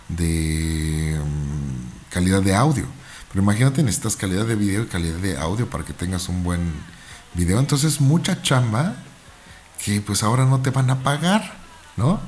[0.09, 2.85] de mm, calidad de audio.
[3.31, 6.73] Pero imagínate, necesitas calidad de video y calidad de audio para que tengas un buen
[7.35, 7.59] video.
[7.59, 8.97] Entonces, mucha chamba
[9.85, 11.55] que pues ahora no te van a pagar,
[11.97, 12.21] ¿no?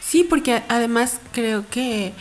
[0.00, 2.14] Sí, porque además creo que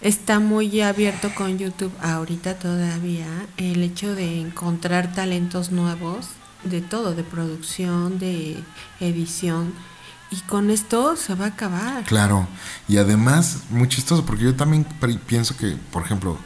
[0.00, 6.28] está muy abierto con YouTube ahorita todavía el hecho de encontrar talentos nuevos
[6.64, 8.62] de todo, de producción, de
[9.00, 9.72] edición.
[10.30, 12.04] Y con esto se va a acabar.
[12.04, 12.48] Claro,
[12.88, 14.84] y además, muy chistoso, porque yo también
[15.26, 16.36] pienso que, por ejemplo,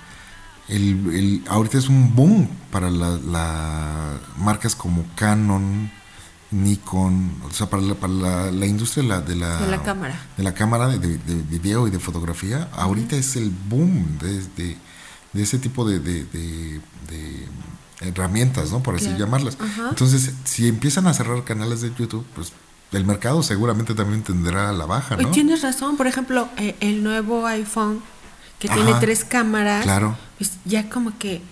[0.71, 5.91] el, el- ahorita es un boom para la, la- marcas como Canon,
[6.53, 9.83] Nikon, o sea, para la, para la, la industria de la, de la, De la
[9.83, 10.15] cámara.
[10.37, 14.43] de la cámara de, de- de video y de fotografía, ahorita es el boom de,
[14.57, 14.77] de-
[15.35, 16.81] ese tipo de, de- de-
[18.01, 18.83] herramientas, ¿no?
[18.83, 19.19] Por así Claro.
[19.21, 19.59] llamarlas.
[19.91, 22.53] Entonces, si empiezan a cerrar canales de YouTube, pues
[22.93, 25.31] el mercado seguramente también tendrá la baja, ¿no?
[25.31, 28.01] Tienes razón, por ejemplo, eh, el nuevo iPhone
[28.59, 28.77] que Ajá.
[28.77, 30.17] tiene tres cámaras, Claro.
[30.41, 31.43] Pues ya como que,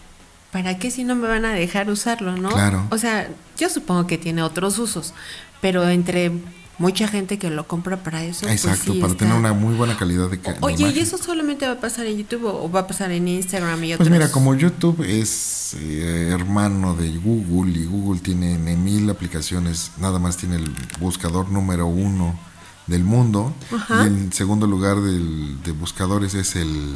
[0.50, 2.48] ¿para qué si no me van a dejar usarlo, no?
[2.48, 2.86] Claro.
[2.90, 5.12] O sea, yo supongo que tiene otros usos,
[5.60, 6.32] pero entre
[6.78, 9.74] mucha gente que lo compra para eso, pues Exacto, sí para está- tener una muy
[9.74, 12.70] buena calidad de, ca- de Oye, ¿y eso solamente va a pasar en YouTube o
[12.70, 14.10] va a pasar en Instagram y Pues otros?
[14.10, 20.18] mira, como YouTube es eh, hermano de Google y Google tiene en mil aplicaciones, nada
[20.20, 22.38] más tiene el buscador número uno
[22.86, 24.04] del mundo Ajá.
[24.04, 26.94] y en segundo lugar del, de buscadores es el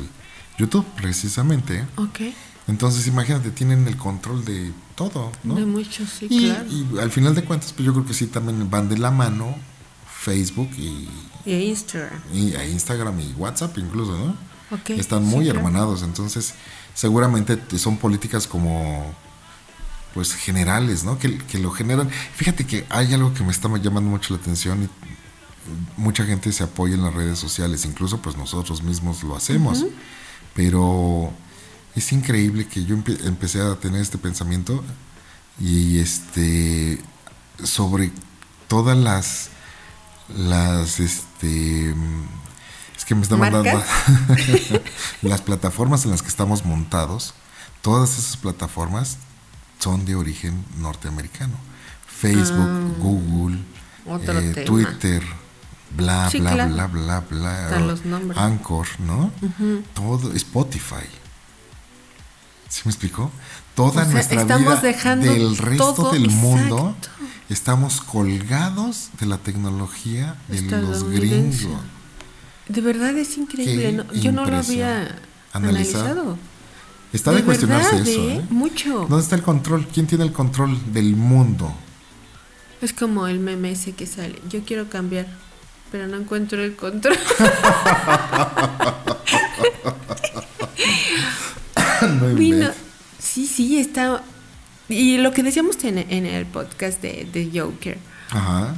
[0.63, 1.85] YouTube, precisamente.
[1.97, 2.21] Ok,
[2.69, 5.55] Entonces imagínate, tienen el control de todo, ¿no?
[5.57, 6.67] de muchos, sí, y, claro.
[6.71, 9.57] y al final de cuentas, pues yo creo que sí también van de la mano
[10.21, 11.09] Facebook y,
[11.45, 12.21] Y Instagram.
[12.33, 14.37] y a Instagram y WhatsApp incluso, ¿no?
[14.77, 15.59] Ok, Están sí, muy claro.
[15.59, 16.55] hermanados, entonces
[16.95, 19.13] seguramente son políticas como
[20.15, 21.19] pues generales, ¿no?
[21.19, 22.09] Que, que lo generan.
[22.11, 24.89] Fíjate que hay algo que me está llamando mucho la atención y
[26.01, 29.85] mucha gente se apoya en las redes sociales, incluso pues nosotros mismos lo hacemos,
[30.55, 31.33] pero
[31.95, 34.83] es increíble que yo empe- empecé a tener este pensamiento
[35.61, 37.01] y este
[37.65, 38.11] sobre
[38.69, 39.51] todas las
[40.37, 41.91] las este
[42.97, 43.83] es que me está mandando
[45.23, 47.35] las plataformas en las que estamos montados
[47.83, 49.19] todas esas plataformas
[49.79, 51.55] son de origen norteamericano
[52.07, 53.59] Facebook Ah, Google
[54.61, 54.65] eh.
[54.65, 55.23] Twitter
[55.97, 56.73] bla Sí, bla claro.
[56.73, 58.39] bla bla bla Hasta los nombres.
[58.39, 59.31] Anchor no
[59.95, 61.07] todo Spotify
[62.69, 63.31] ¿Sí me explicó?
[63.75, 67.09] Toda O sea, nuestra estamos vida dejando del resto todo, del mundo exacto.
[67.51, 71.69] estamos colgados de la tecnología de los gringos.
[72.69, 74.05] De verdad es increíble.
[74.15, 75.19] Yo no lo había.
[75.53, 76.09] Analizado.
[76.09, 76.39] analizado.
[77.13, 78.21] Está de, cuestionarse verdad, eso.
[78.23, 78.37] ¿eh?
[78.37, 78.45] ¿eh?
[78.49, 79.01] Mucho.
[79.07, 79.87] ¿Dónde está el control?
[79.93, 81.75] ¿Quién tiene el control del mundo?
[82.81, 84.41] Es como el meme ese que sale.
[84.49, 85.27] Yo quiero cambiar,
[85.93, 87.17] pero no encuentro el control.
[92.21, 92.71] no Vino-.
[93.19, 94.23] Sí, sí, está.
[94.89, 97.99] Y lo que decíamos en, en el podcast de, de Joker,
[98.31, 98.75] Ajá.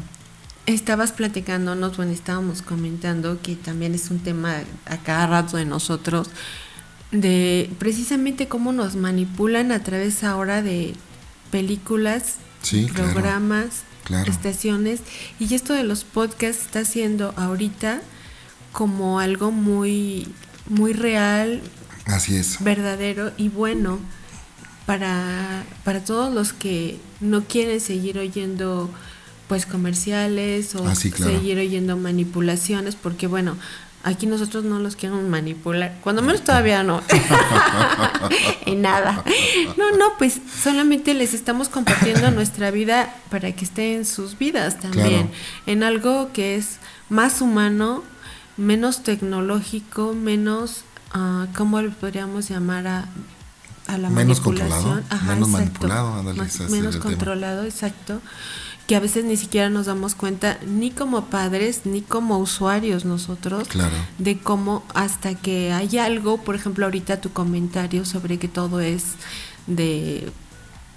[0.67, 6.29] estabas platicándonos, bueno, estábamos comentando que también es un tema a cada rato de nosotros,
[7.11, 10.95] de precisamente cómo nos manipulan a través ahora de
[11.51, 13.94] películas, Sí, programas, Claro.
[14.27, 15.01] Estaciones,
[15.39, 18.01] y esto de los podcasts está siendo ahorita
[18.73, 20.29] como algo muy,
[20.69, 21.63] muy real,
[22.07, 22.63] Así es.
[22.63, 23.99] verdadero y bueno
[24.87, 28.91] para, para todos los que no quieren seguir oyendo
[29.49, 31.33] pues comerciales o Ah, sí, claro.
[31.33, 33.57] seguir oyendo manipulaciones porque bueno
[34.07, 35.97] Aquí nosotros no los queremos manipular.
[36.03, 37.01] Cuando menos todavía no.
[38.67, 39.25] en nada.
[39.77, 44.79] No, no, pues solamente les estamos compartiendo nuestra vida para que esté en sus vidas
[44.81, 45.09] también.
[45.29, 45.29] Claro.
[45.67, 48.03] En algo que es más humano,
[48.57, 53.09] menos tecnológico, menos, ah, ¿cómo le podríamos llamar a,
[53.87, 54.83] a la Menos manipulación?
[55.03, 57.11] controlado, menos manipulado, ándale, Más- ese es menos el tema.
[57.15, 58.21] controlado, exacto.
[58.87, 63.69] Que a veces ni siquiera nos damos cuenta, ni como padres, ni como usuarios nosotros,
[63.69, 63.95] Claro.
[64.19, 69.05] de cómo hasta que hay algo, por ejemplo, ahorita tu comentario sobre que todo es
[69.67, 70.31] de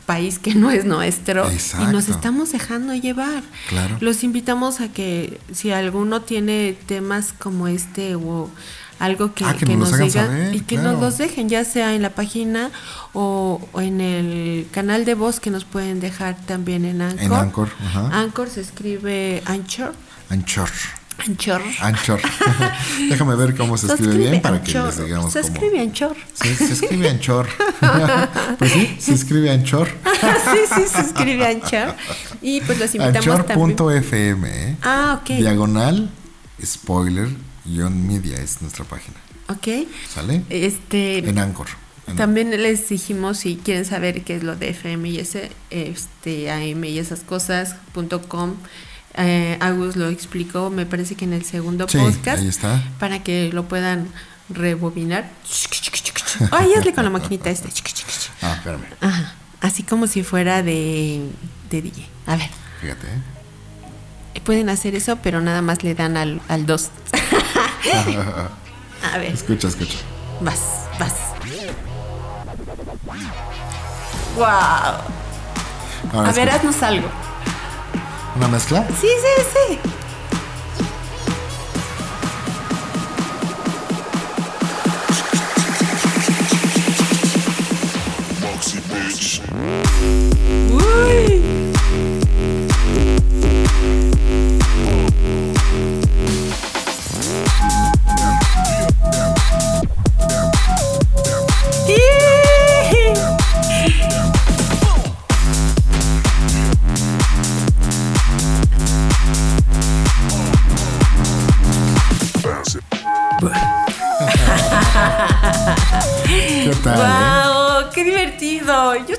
[0.06, 3.44] país que no es nuestro y nos estamos dejando llevar.
[3.68, 3.98] Claro.
[4.00, 8.50] Los invitamos a que si alguno tiene temas como este o
[9.00, 10.92] algo que, Ah, que que nos hagan digan saber, y que claro.
[10.94, 12.72] nos los dejen, ya sea en la página
[13.14, 17.24] o, o en el canal de voz que nos pueden dejar también en Anchor.
[17.26, 18.10] En Anchor, ajá.
[18.20, 19.94] Anchor se escribe Anchor.
[20.30, 20.70] Anchor.
[21.26, 21.62] Anchor.
[21.82, 22.20] Anchor.
[23.10, 24.96] Déjame ver cómo se escribe bien para que Anchor.
[24.96, 25.54] les digamos Se cómo.
[25.54, 26.16] escribe Anchor.
[26.34, 27.48] Sí, se escribe Anchor.
[28.60, 29.88] pues sí, se escribe Anchor.
[30.22, 31.96] sí, sí, se escribe Anchor.
[32.42, 33.72] Y pues los invitamos también.
[33.72, 34.76] Anchor.fm, ¿eh?
[34.84, 35.30] Ah, ok.
[35.38, 36.10] Diagonal,
[36.64, 37.30] spoiler,
[37.68, 39.18] media es nuestra página.
[39.50, 39.88] Ok.
[40.14, 40.44] ¿Sale?
[40.50, 41.20] Este.
[41.28, 41.68] En Anchor.
[42.08, 46.50] En- También les dijimos si quieren saber qué es lo de FM y ese, este,
[46.52, 48.56] AM y esas cosas, punto com.
[49.16, 52.82] Eh, Agus lo explicó, me parece que en el segundo Sí, podcast, ahí está.
[53.00, 54.08] para que lo puedan
[54.50, 55.30] rebobinar.
[56.52, 57.68] Ay, hazle con la maquinita esta.
[58.42, 58.84] Ah, espérame.
[59.02, 61.28] Ajá, así como si fuera de,
[61.72, 62.06] de DJ.
[62.28, 62.50] A ver,
[62.80, 63.08] Fíjate,
[64.46, 66.90] pueden hacer eso, pero nada más le dan al 2.
[69.14, 69.34] A ver.
[69.34, 69.98] Escucha, escucha.
[70.42, 71.14] Vas, vas.
[74.36, 74.46] Wow.
[76.14, 77.08] Ahora A ver, haznos algo.
[78.36, 78.88] ¿Una mezcla?
[79.00, 79.80] Sí, sí, sí.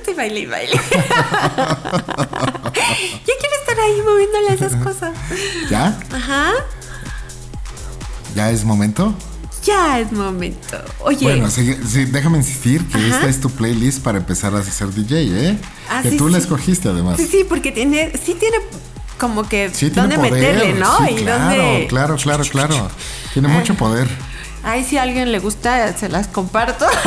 [0.08, 0.72] Estoy baile y baile.
[3.26, 5.12] Yo quiero estar ahí moviéndole esas cosas.
[5.70, 5.98] ¿Ya?
[6.12, 6.52] Ajá.
[8.34, 9.14] ¿Ya es momento?
[9.64, 10.78] Ya es momento.
[11.00, 11.24] Oye.
[11.24, 13.06] Bueno, sí, sí, déjame insistir que Ajá.
[13.08, 15.58] esta es tu playlist para empezar a ser DJ, ¿eh?
[15.90, 17.16] Ah, que sí, tú la escogiste además.
[17.18, 18.56] Sí, sí, porque tiene, sí tiene
[19.18, 20.32] como que Sí, tiene dónde poder.
[20.32, 21.08] meterle, ¿no?
[21.10, 21.86] Y claro, dónde.
[21.88, 22.88] claro, claro, claro.
[23.32, 24.08] Tiene mucho poder.
[24.70, 26.84] Ay, si a alguien le gusta, se las comparto.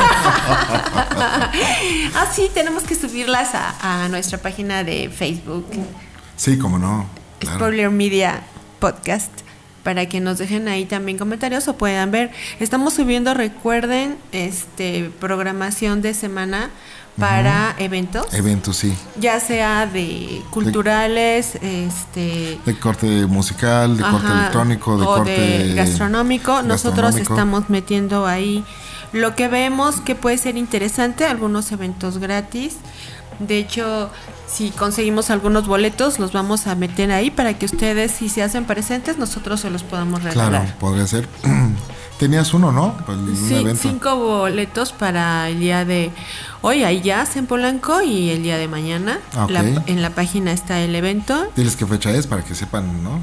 [2.16, 5.68] ah, sí, tenemos que subirlas a, a nuestra página de Facebook,
[6.36, 7.06] Sí, cómo no.
[7.38, 7.58] Claro.
[7.58, 8.42] Spoiler Media
[8.80, 9.32] Podcast,
[9.84, 12.32] para que nos dejen ahí también comentarios o puedan ver.
[12.60, 16.72] Estamos subiendo, recuerden, este programación de semana
[17.18, 18.94] para eventos, Eventos, sí.
[19.20, 25.74] ya sea de culturales, este De corte musical, de corte electrónico, de o corte de
[25.76, 26.62] gastronómico.
[26.62, 28.64] Nosotros estamos metiendo ahí
[29.14, 32.78] lo que vemos que puede ser interesante, algunos eventos gratis.
[33.48, 34.10] De hecho,
[34.48, 38.66] si conseguimos algunos boletos, los vamos a meter ahí para que ustedes, si se hacen
[38.66, 40.76] presentes, nosotros se los podamos Claro, regalar.
[40.78, 41.28] podría ser.
[42.20, 42.96] Tenías uno, ¿no?
[43.06, 43.82] Pues, un Sí, evento.
[43.82, 46.12] cinco boletos para el día de
[46.62, 49.20] hoy, hay jazz en Polanco y el día de mañana.
[49.36, 49.50] Ah, ok.
[49.52, 51.48] La- en la página está el evento.
[51.56, 53.20] Diles qué fecha es para que sepan, ¿no?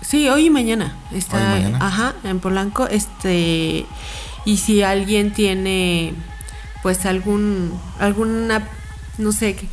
[0.00, 0.96] Sí, hoy y mañana.
[1.12, 1.86] Está, Hoy y mañana.
[1.86, 2.88] ajá, en Polanco.
[2.88, 3.86] Este,
[4.44, 6.14] y si alguien tiene,
[6.82, 8.66] pues algún, alguna,
[9.20, 9.68] no sé, que-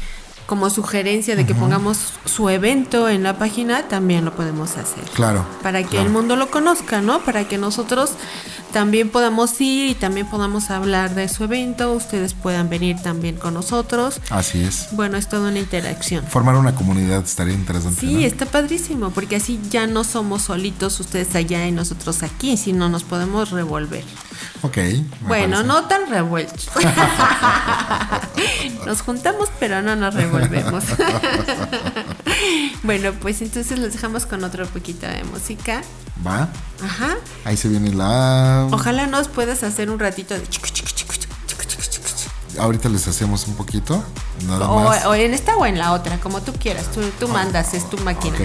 [0.48, 5.04] como sugerencia de que pongamos su evento en la página, también lo podemos hacer.
[5.14, 5.46] Claro.
[5.62, 6.08] Para que claro.
[6.08, 7.20] el mundo lo conozca, ¿no?
[7.20, 8.12] Para que nosotros
[8.72, 11.92] también podamos ir y también podamos hablar de su evento.
[11.92, 14.22] Ustedes puedan venir también con nosotros.
[14.30, 14.88] Así es.
[14.92, 16.26] Bueno, es toda una interacción.
[16.26, 18.00] Formar una comunidad estaría interesante.
[18.00, 18.20] Sí, ¿no?
[18.22, 23.04] está padrísimo, porque así ya no somos solitos ustedes allá y nosotros aquí, sino nos
[23.04, 24.06] podemos revolver.
[24.62, 24.78] Ok.
[25.28, 25.68] bueno, parece.
[25.68, 26.70] no tan revueltos.
[28.86, 30.37] nos juntamos, pero no nos revolvemos.
[32.84, 35.82] bueno, pues entonces los dejamos con otro poquito de música.
[36.26, 36.50] Va.
[36.84, 37.16] Ajá.
[37.46, 38.68] Ahí se viene la.
[38.72, 40.44] Ojalá nos puedas hacer un ratito de.
[42.60, 44.04] Ahorita les hacemos un poquito.
[44.48, 45.06] Nada O, más.
[45.06, 46.86] o en esta o en la otra, como tú quieras.
[46.92, 48.36] Tú, tú mandas, es tu máquina.
[48.36, 48.42] Ok.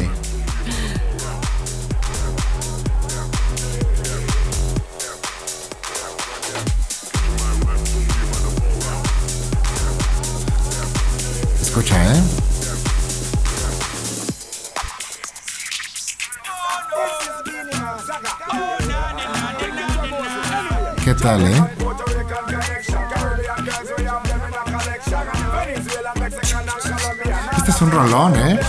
[11.73, 12.23] escucha, ¿eh?
[21.03, 21.65] ¿Qué tal, eh?
[27.57, 28.61] Este es un rolón, ¿eh?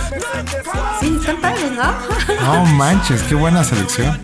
[1.01, 1.93] Sí, están padres, ¿no?
[2.41, 4.17] No manches, qué buena selección.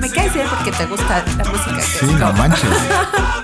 [0.00, 1.80] Me cae bien porque te gusta la música.
[1.80, 2.70] Sí, no manches.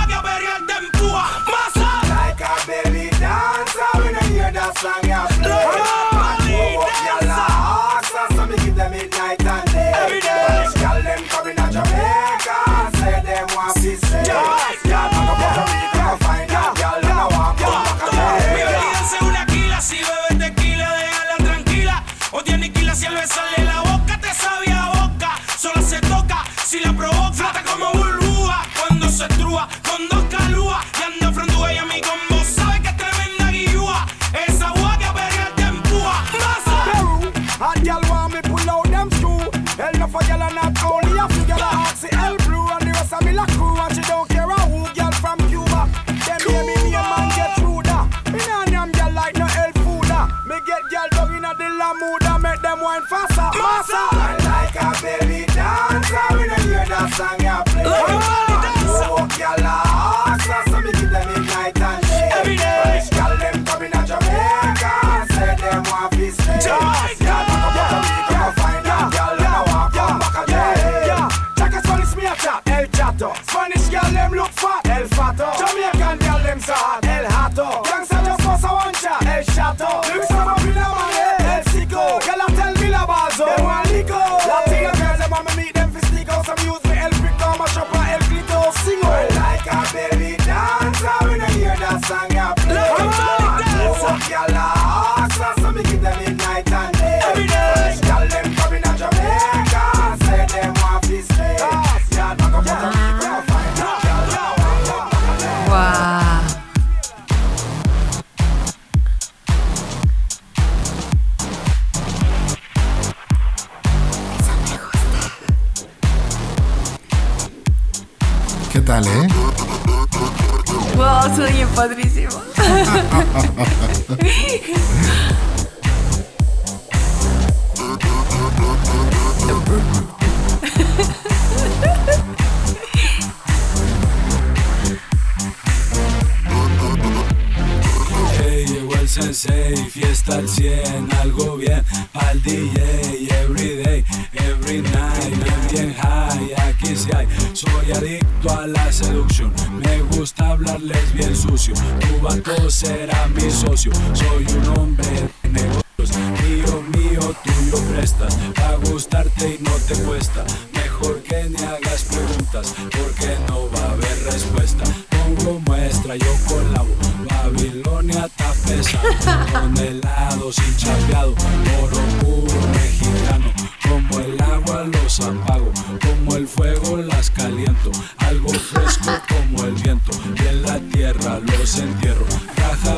[179.27, 182.25] como el viento y en la tierra los entierro.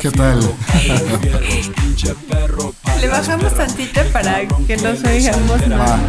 [0.02, 0.40] ¿Qué tal?
[1.76, 6.00] Pinche perro, Le bajamos tantito para que no se oigamos nada.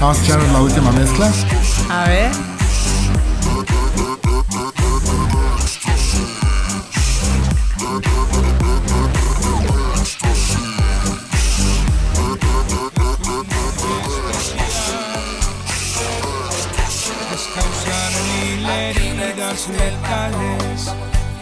[0.00, 1.30] Vamos a echar la última mezcla.
[1.90, 2.61] A ver.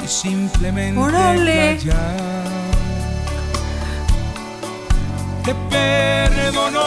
[0.03, 1.79] y simplemente ¡Órale!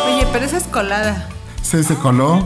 [0.05, 1.29] Oye, pero esa es colada.
[1.61, 2.43] ¿Se, se coló?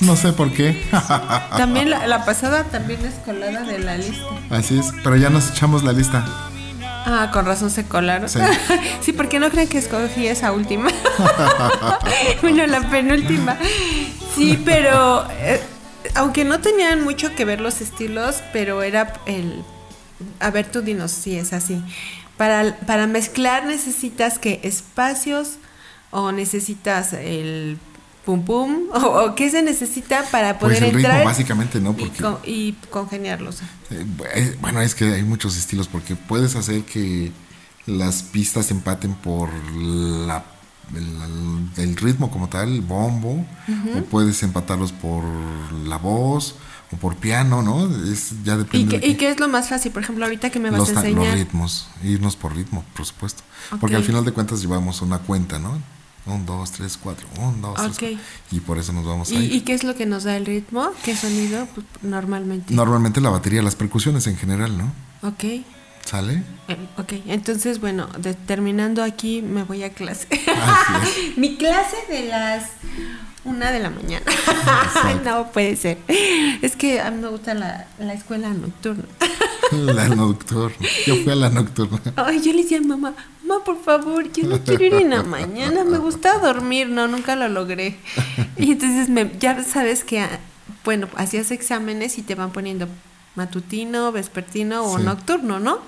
[0.00, 0.86] No sé por qué.
[1.56, 4.26] también la, pasada también es colada de la lista.
[4.50, 6.24] Así es, pero ya nos echamos la lista.
[7.06, 8.28] Ah, con razón se colaron.
[8.28, 8.38] Sí,
[9.00, 10.90] sí porque no creen que escogí esa última.
[12.42, 13.56] bueno, la penúltima.
[14.36, 15.26] Sí, pero...
[15.30, 15.62] Eh,
[16.14, 19.62] aunque no tenían mucho que ver los estilos, pero era el...
[20.40, 21.82] A ver, tú dinos si es así.
[22.36, 25.54] Para, para mezclar necesitas que espacios
[26.10, 27.78] o necesitas el
[28.24, 31.94] pum pum o, o qué se necesita para Pues poder el ritmo, entrar básicamente, ¿no?
[31.98, 33.60] y, con- y congeniarlos.
[33.90, 37.32] Eh, eh, Bueno, es que hay muchos estilos porque puedes hacer que
[37.86, 40.44] las pistas empaten por la,
[40.94, 43.44] el, el ritmo como tal, el bombo,
[43.96, 45.24] o puedes empatarlos por
[45.86, 46.54] la voz
[46.92, 47.86] o por piano, ¿no?
[48.10, 49.92] Es, ya ¿Y depende qué, de y qué es lo más fácil?
[49.92, 51.34] Por ejemplo, ahorita que me vas los, a ta- los enseñar.
[51.34, 53.42] ritmos, irnos por ritmo, por supuesto.
[53.80, 54.00] Porque Ok.
[54.00, 55.78] al final de cuentas llevamos una cuenta, ¿no?
[56.26, 57.98] Un, dos, tres, cuatro, un, dos, tres, Ok.
[58.00, 58.18] cuatro.
[58.52, 59.54] Y por eso nos vamos a ¿Y, ir.
[59.54, 60.90] y qué es lo que nos da el ritmo?
[61.04, 61.66] ¿Qué sonido?
[61.74, 62.74] Pues, normalmente.
[62.74, 64.92] Normalmente la batería, las percusiones en general, ¿no?
[65.26, 65.44] Ok.
[66.08, 66.42] ¿Sale?
[66.68, 70.26] Eh, Ok, entonces bueno, de- terminando aquí me voy a clase.
[70.56, 72.70] Así Mi clase de las
[73.44, 74.24] una de la mañana.
[75.24, 75.98] no puede ser.
[76.62, 79.04] Es que a mí me gusta la, la escuela nocturna.
[79.72, 80.76] La nocturna.
[81.06, 82.00] Yo fui a la nocturna.
[82.16, 85.22] Ay, yo le decía a mamá, mamá, por favor, yo no quiero ir en la
[85.22, 87.96] mañana, me gusta dormir, no, nunca lo logré.
[88.56, 90.40] Y entonces me, ya sabes que, ah,
[90.84, 92.88] bueno, hacías exámenes y te van poniendo
[93.34, 95.04] matutino, vespertino o Sí.
[95.04, 95.78] nocturno, ¿no?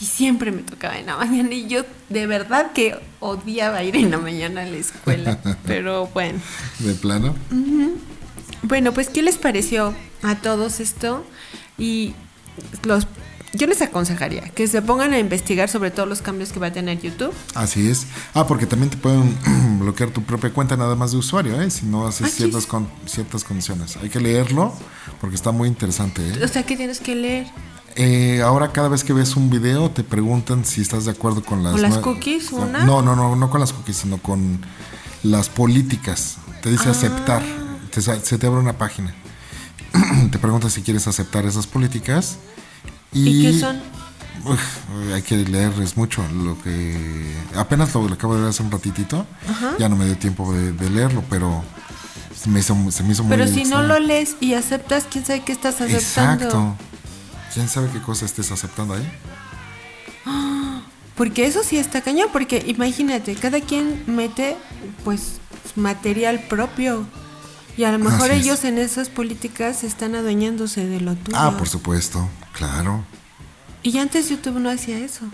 [0.00, 4.10] Y siempre me tocaba en la mañana y yo de verdad que odiaba ir en
[4.10, 6.38] la mañana a la escuela, pero bueno.
[6.78, 7.34] De plano.
[8.62, 11.24] Bueno, pues ¿qué les pareció a todos esto?
[11.78, 12.14] Y
[12.84, 13.06] los
[13.52, 16.72] yo les aconsejaría que se pongan a investigar sobre todos los cambios que va a
[16.72, 17.32] tener YouTube.
[17.54, 18.06] Así es.
[18.34, 19.36] Ah, porque también te pueden
[19.80, 21.70] bloquear tu propia cuenta nada más de usuario, ¿eh?
[21.70, 23.96] Si no haces Ah, ciertas, con, ciertas condiciones.
[23.96, 24.72] Hay que leerlo
[25.20, 26.44] porque está muy interesante, ¿eh?
[26.44, 27.46] O sea, que tienes que leer.
[27.96, 31.64] Eh, ahora cada vez que ves un video te preguntan si estás de acuerdo con
[31.64, 31.72] las...
[31.72, 32.84] ¿Con las cookies, una?
[32.84, 34.60] No, no, no, no con las cookies, sino con
[35.24, 36.36] las políticas.
[36.62, 36.92] Te dice Ah.
[36.92, 37.42] aceptar.
[37.90, 39.12] Te se te abre una página.
[40.30, 42.38] te pregunta si quieres aceptar esas políticas.
[43.12, 43.80] ¿Y qué son?
[44.44, 46.22] Uf, hay que leer, es mucho.
[46.32, 49.26] Lo que apenas lo, lo acabo de ver hace un ratitito.
[49.78, 51.62] Ya no me dio tiempo de, de leerlo, pero
[52.34, 55.26] se me hizo, se me hizo muy Pero si no lo lees y aceptas, quién
[55.26, 56.44] sabe qué estás aceptando.
[56.44, 56.76] Exacto.
[57.52, 59.12] ¿Quién sabe qué cosa estés aceptando ahí?
[61.16, 64.56] Porque eso sí está cañón, porque imagínate, cada quien mete
[65.04, 65.40] pues
[65.76, 67.06] material propio.
[67.80, 68.44] Y a lo mejor Así es.
[68.44, 71.34] ellos en esas políticas están adueñándose de lo tuyo.
[71.40, 73.06] Ah, por supuesto, claro.
[73.82, 75.24] Y antes YouTube no hacía eso.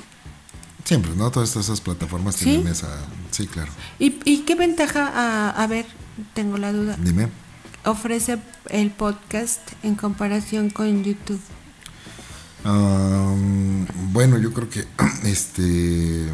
[0.84, 1.28] Siempre, ¿no?
[1.32, 2.44] Todas esas plataformas ¿Sí?
[2.44, 2.86] tienen esa...
[3.32, 3.72] Sí, claro.
[3.98, 5.86] ¿Y, y qué ventaja, a, a ver,
[6.34, 7.30] tengo la duda, Dime.
[7.84, 8.38] ofrece
[8.70, 11.40] el podcast en comparación con YouTube?
[14.12, 14.86] Bueno, yo creo que
[15.24, 16.26] este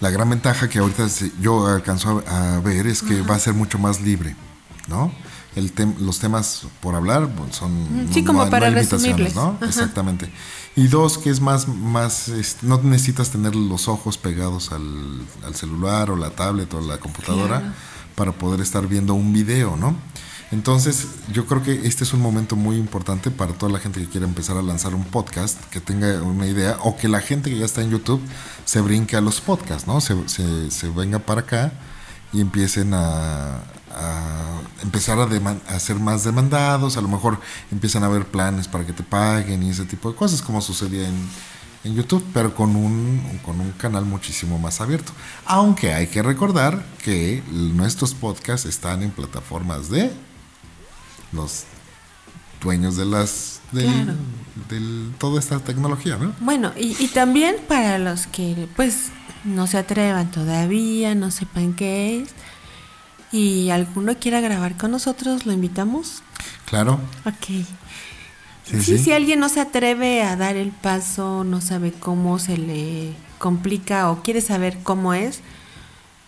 [0.00, 1.06] la gran ventaja que ahorita
[1.40, 4.36] yo alcanzo a, a ver es que va a ser mucho más libre,
[4.88, 5.12] ¿no?
[5.54, 9.34] El tem- los temas por hablar pues, son Sí, como para resumirles.
[9.34, 9.56] ¿no?
[9.56, 9.66] Ajá.
[9.66, 10.32] Exactamente.
[10.76, 12.30] Y dos, que es más, más,
[12.62, 17.58] no necesitas tener los ojos pegados al, al celular o la tablet o la computadora
[17.60, 17.74] Claro.
[18.16, 19.94] para poder estar viendo un video, ¿no?
[20.50, 24.06] Entonces, yo creo que este es un momento muy importante para toda la gente que
[24.06, 27.58] quiera empezar a lanzar un podcast, que tenga una idea, o que la gente que
[27.58, 28.20] ya está en YouTube
[28.66, 30.00] se brinque a los podcasts, ¿no?
[30.02, 31.72] Se, se- se venga para acá
[32.34, 33.60] y empiecen a,
[33.94, 35.24] a empezar a,
[35.74, 37.40] a ser más demandados, a lo mejor
[37.70, 41.08] empiezan a haber planes para que te paguen y ese tipo de cosas, como sucedía
[41.08, 41.14] en,
[41.84, 45.12] en YouTube, pero con un, con un canal muchísimo más abierto.
[45.46, 50.12] Aunque hay que recordar que nuestros podcasts están en plataformas de
[51.32, 51.64] los
[52.62, 54.14] dueños de las del, Claro.
[54.68, 56.34] del- toda esta tecnología, ¿no?
[56.40, 59.06] Bueno, y, y también para los que pues
[59.44, 62.28] no se atrevan todavía, no sepan qué es,
[63.32, 66.22] y alguno quiera grabar con nosotros, lo invitamos.
[66.66, 67.00] Claro.
[67.24, 67.46] Ok.
[67.46, 67.64] Sí,
[68.64, 68.98] Sí, sí.
[68.98, 74.10] si alguien no se atreve a dar el paso, no sabe cómo se le complica
[74.10, 75.40] o quiere saber cómo es,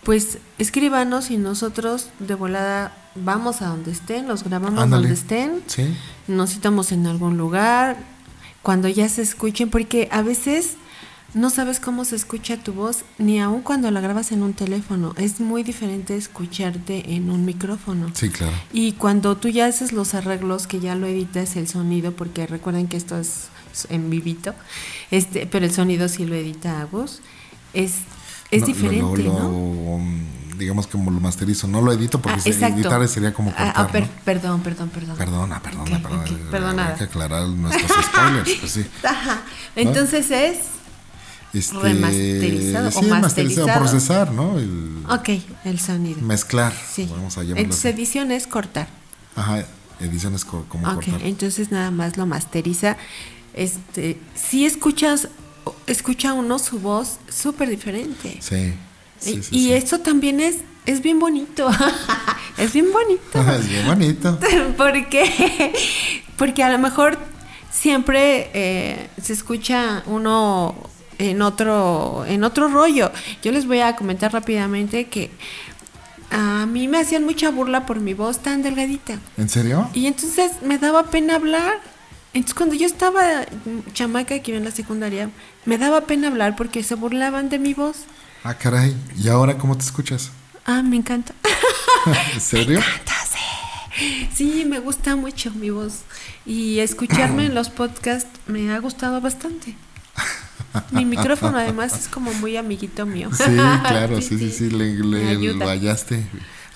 [0.03, 5.09] pues escríbanos y nosotros de volada vamos a donde estén, los grabamos Ándale.
[5.09, 5.97] donde estén, Sí.
[6.27, 7.97] nos citamos en algún lugar,
[8.63, 10.77] cuando ya se escuchen, porque a veces
[11.35, 15.15] no sabes cómo se escucha tu voz, ni aun cuando la grabas en un teléfono.
[15.17, 18.11] Es muy diferente escucharte en un micrófono.
[18.15, 18.53] Sí, claro.
[18.73, 22.87] Y cuando tú ya haces los arreglos, que ya lo editas el sonido, porque recuerden
[22.87, 23.49] que esto es
[23.91, 24.55] en vivito,
[25.11, 27.21] este, pero el sonido sí lo edita a voz,
[27.73, 27.95] es,
[28.53, 29.39] es No, lo- diferente, lo- ¿no?
[29.51, 33.51] lo, mm, digamos como lo masterizo, no lo edito porque Ah, se- editar sería como
[33.51, 34.09] Ah, cortar, ah, per- ¿no?
[34.25, 35.17] Perdón, perdón, perdón.
[35.17, 36.23] Perdona, perdona, perdona.
[36.23, 36.95] ok, Hay perdonada.
[36.95, 38.87] que aclarar nuestros spoilers, pues sí.
[39.03, 39.43] Ajá.
[39.75, 40.59] Entonces es,
[41.55, 43.21] Este, Remasterizado o sí, masterizado,
[43.69, 43.79] masterizado.
[43.81, 44.59] procesar, ¿no?
[44.59, 45.29] El ok,
[45.65, 46.21] el sonido.
[46.23, 47.07] mezclar, Sí.
[47.11, 47.95] vamos a llamarlo Entonces así.
[47.97, 48.89] edición es cortar.
[49.37, 49.65] Ajá,
[50.01, 51.23] ediciones co- como Ok, cortar.
[51.23, 52.97] entonces nada más lo masteriza.
[53.55, 55.29] Este, si escuchas,
[55.87, 58.39] escucha uno su voz súper diferente.
[58.41, 58.75] Sí.
[59.21, 61.71] sí, y sí, y eso también es, es bien bonito.
[62.59, 63.51] es bien bonito.
[63.53, 64.39] es bien bonito.
[64.77, 65.73] porque,
[66.37, 67.17] porque a lo mejor
[67.71, 70.75] siempre eh, se escucha uno
[71.19, 73.11] en otro, en otro rollo.
[73.43, 75.31] Yo les voy a comentar rápidamente que
[76.31, 79.19] a mí me hacían mucha burla por mi voz tan delgadita.
[79.37, 79.89] ¿En serio?
[79.95, 81.81] Y entonces me daba pena hablar.
[82.33, 83.23] Entonces cuando yo estaba
[83.93, 85.31] chamaca que iba en la secundaria,
[85.65, 87.99] me daba pena hablar porque se burlaban de mi voz.
[88.43, 88.97] Ah, caray.
[89.17, 90.31] ¿Y ahora cómo te escuchas?
[90.67, 91.35] Ah, me encanta.
[92.35, 92.81] ¿En serio?
[94.35, 96.01] Sí, me gusta mucho mi voz.
[96.45, 99.77] Y escucharme en los podcasts me ha gustado bastante.
[100.91, 103.31] Mi micrófono además es como muy amiguito mío.
[103.33, 103.45] Sí,
[103.89, 105.65] claro, sí, sí, sí, le, le- ayuda.
[105.65, 106.27] lo hallaste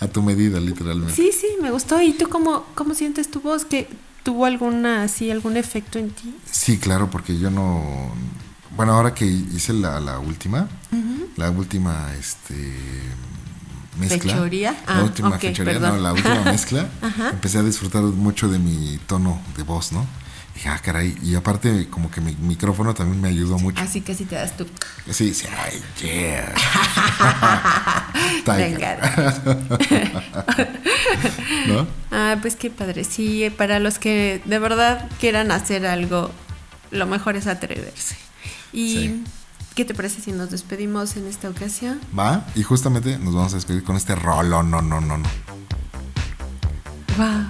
[0.00, 1.14] a tu medida, literalmente.
[1.14, 2.00] Sí, sí, me gustó.
[2.00, 3.64] ¿Y tú cómo, cómo sientes tu voz?
[3.64, 3.88] ¿Que
[4.22, 6.34] tuvo alguna así algún efecto en ti?
[6.50, 8.12] Sí, claro, porque yo no.
[8.76, 10.68] Bueno, ahora que hice la, la última,
[11.36, 12.74] la última, este.
[13.98, 14.32] Mezcla.
[14.34, 14.72] ¿Fechoría?
[14.86, 15.96] la Ah, última ok, fechoría, perdón.
[15.96, 16.88] no, la última mezcla.
[17.32, 20.06] empecé a disfrutar mucho de mi tono de voz, ¿no?
[20.58, 21.16] Dije, ah, caray.
[21.22, 23.80] Y aparte, como que mi micrófono también me ayudó mucho.
[23.80, 24.66] Así que así te das tú.
[25.08, 26.52] Sí, sí, ay, yeah.
[31.68, 31.86] ¿No?
[32.10, 33.04] Ah, pues qué padre.
[33.04, 36.32] Sí, para los que de verdad quieran hacer algo,
[36.90, 38.16] lo mejor es atreverse.
[38.72, 39.24] ¿Y Sí.
[39.76, 42.00] qué te parece si nos despedimos en esta ocasión?
[42.18, 45.28] Va, y justamente nos vamos a despedir con este rolo, no, no, no, no.
[47.16, 47.44] Wow.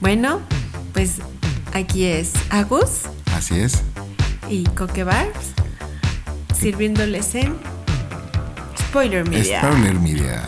[0.00, 0.40] Bueno,
[0.94, 1.16] pues
[1.76, 3.02] aquí es Agus
[3.34, 3.82] Así es.
[4.48, 5.52] y Coque Barbs
[6.58, 7.56] sirviéndoles en
[8.78, 9.60] Spoiler Media.
[9.60, 10.42] Spoiler Media.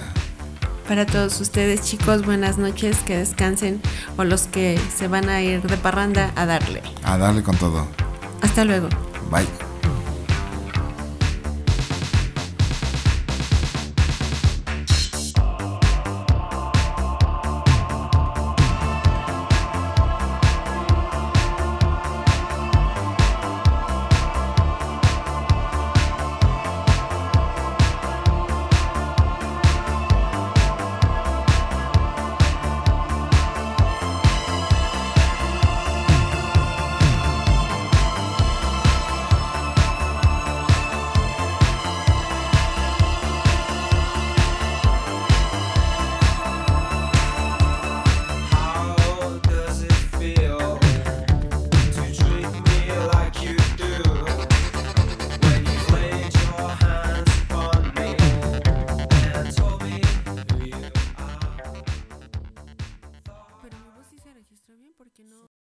[0.88, 3.82] Para todos ustedes, chicos, buenas noches, que descansen
[4.16, 6.82] o los que se van a ir de parranda a darle.
[7.04, 7.86] A darle con todo.
[8.40, 8.88] Hasta luego.
[9.30, 9.67] Bye.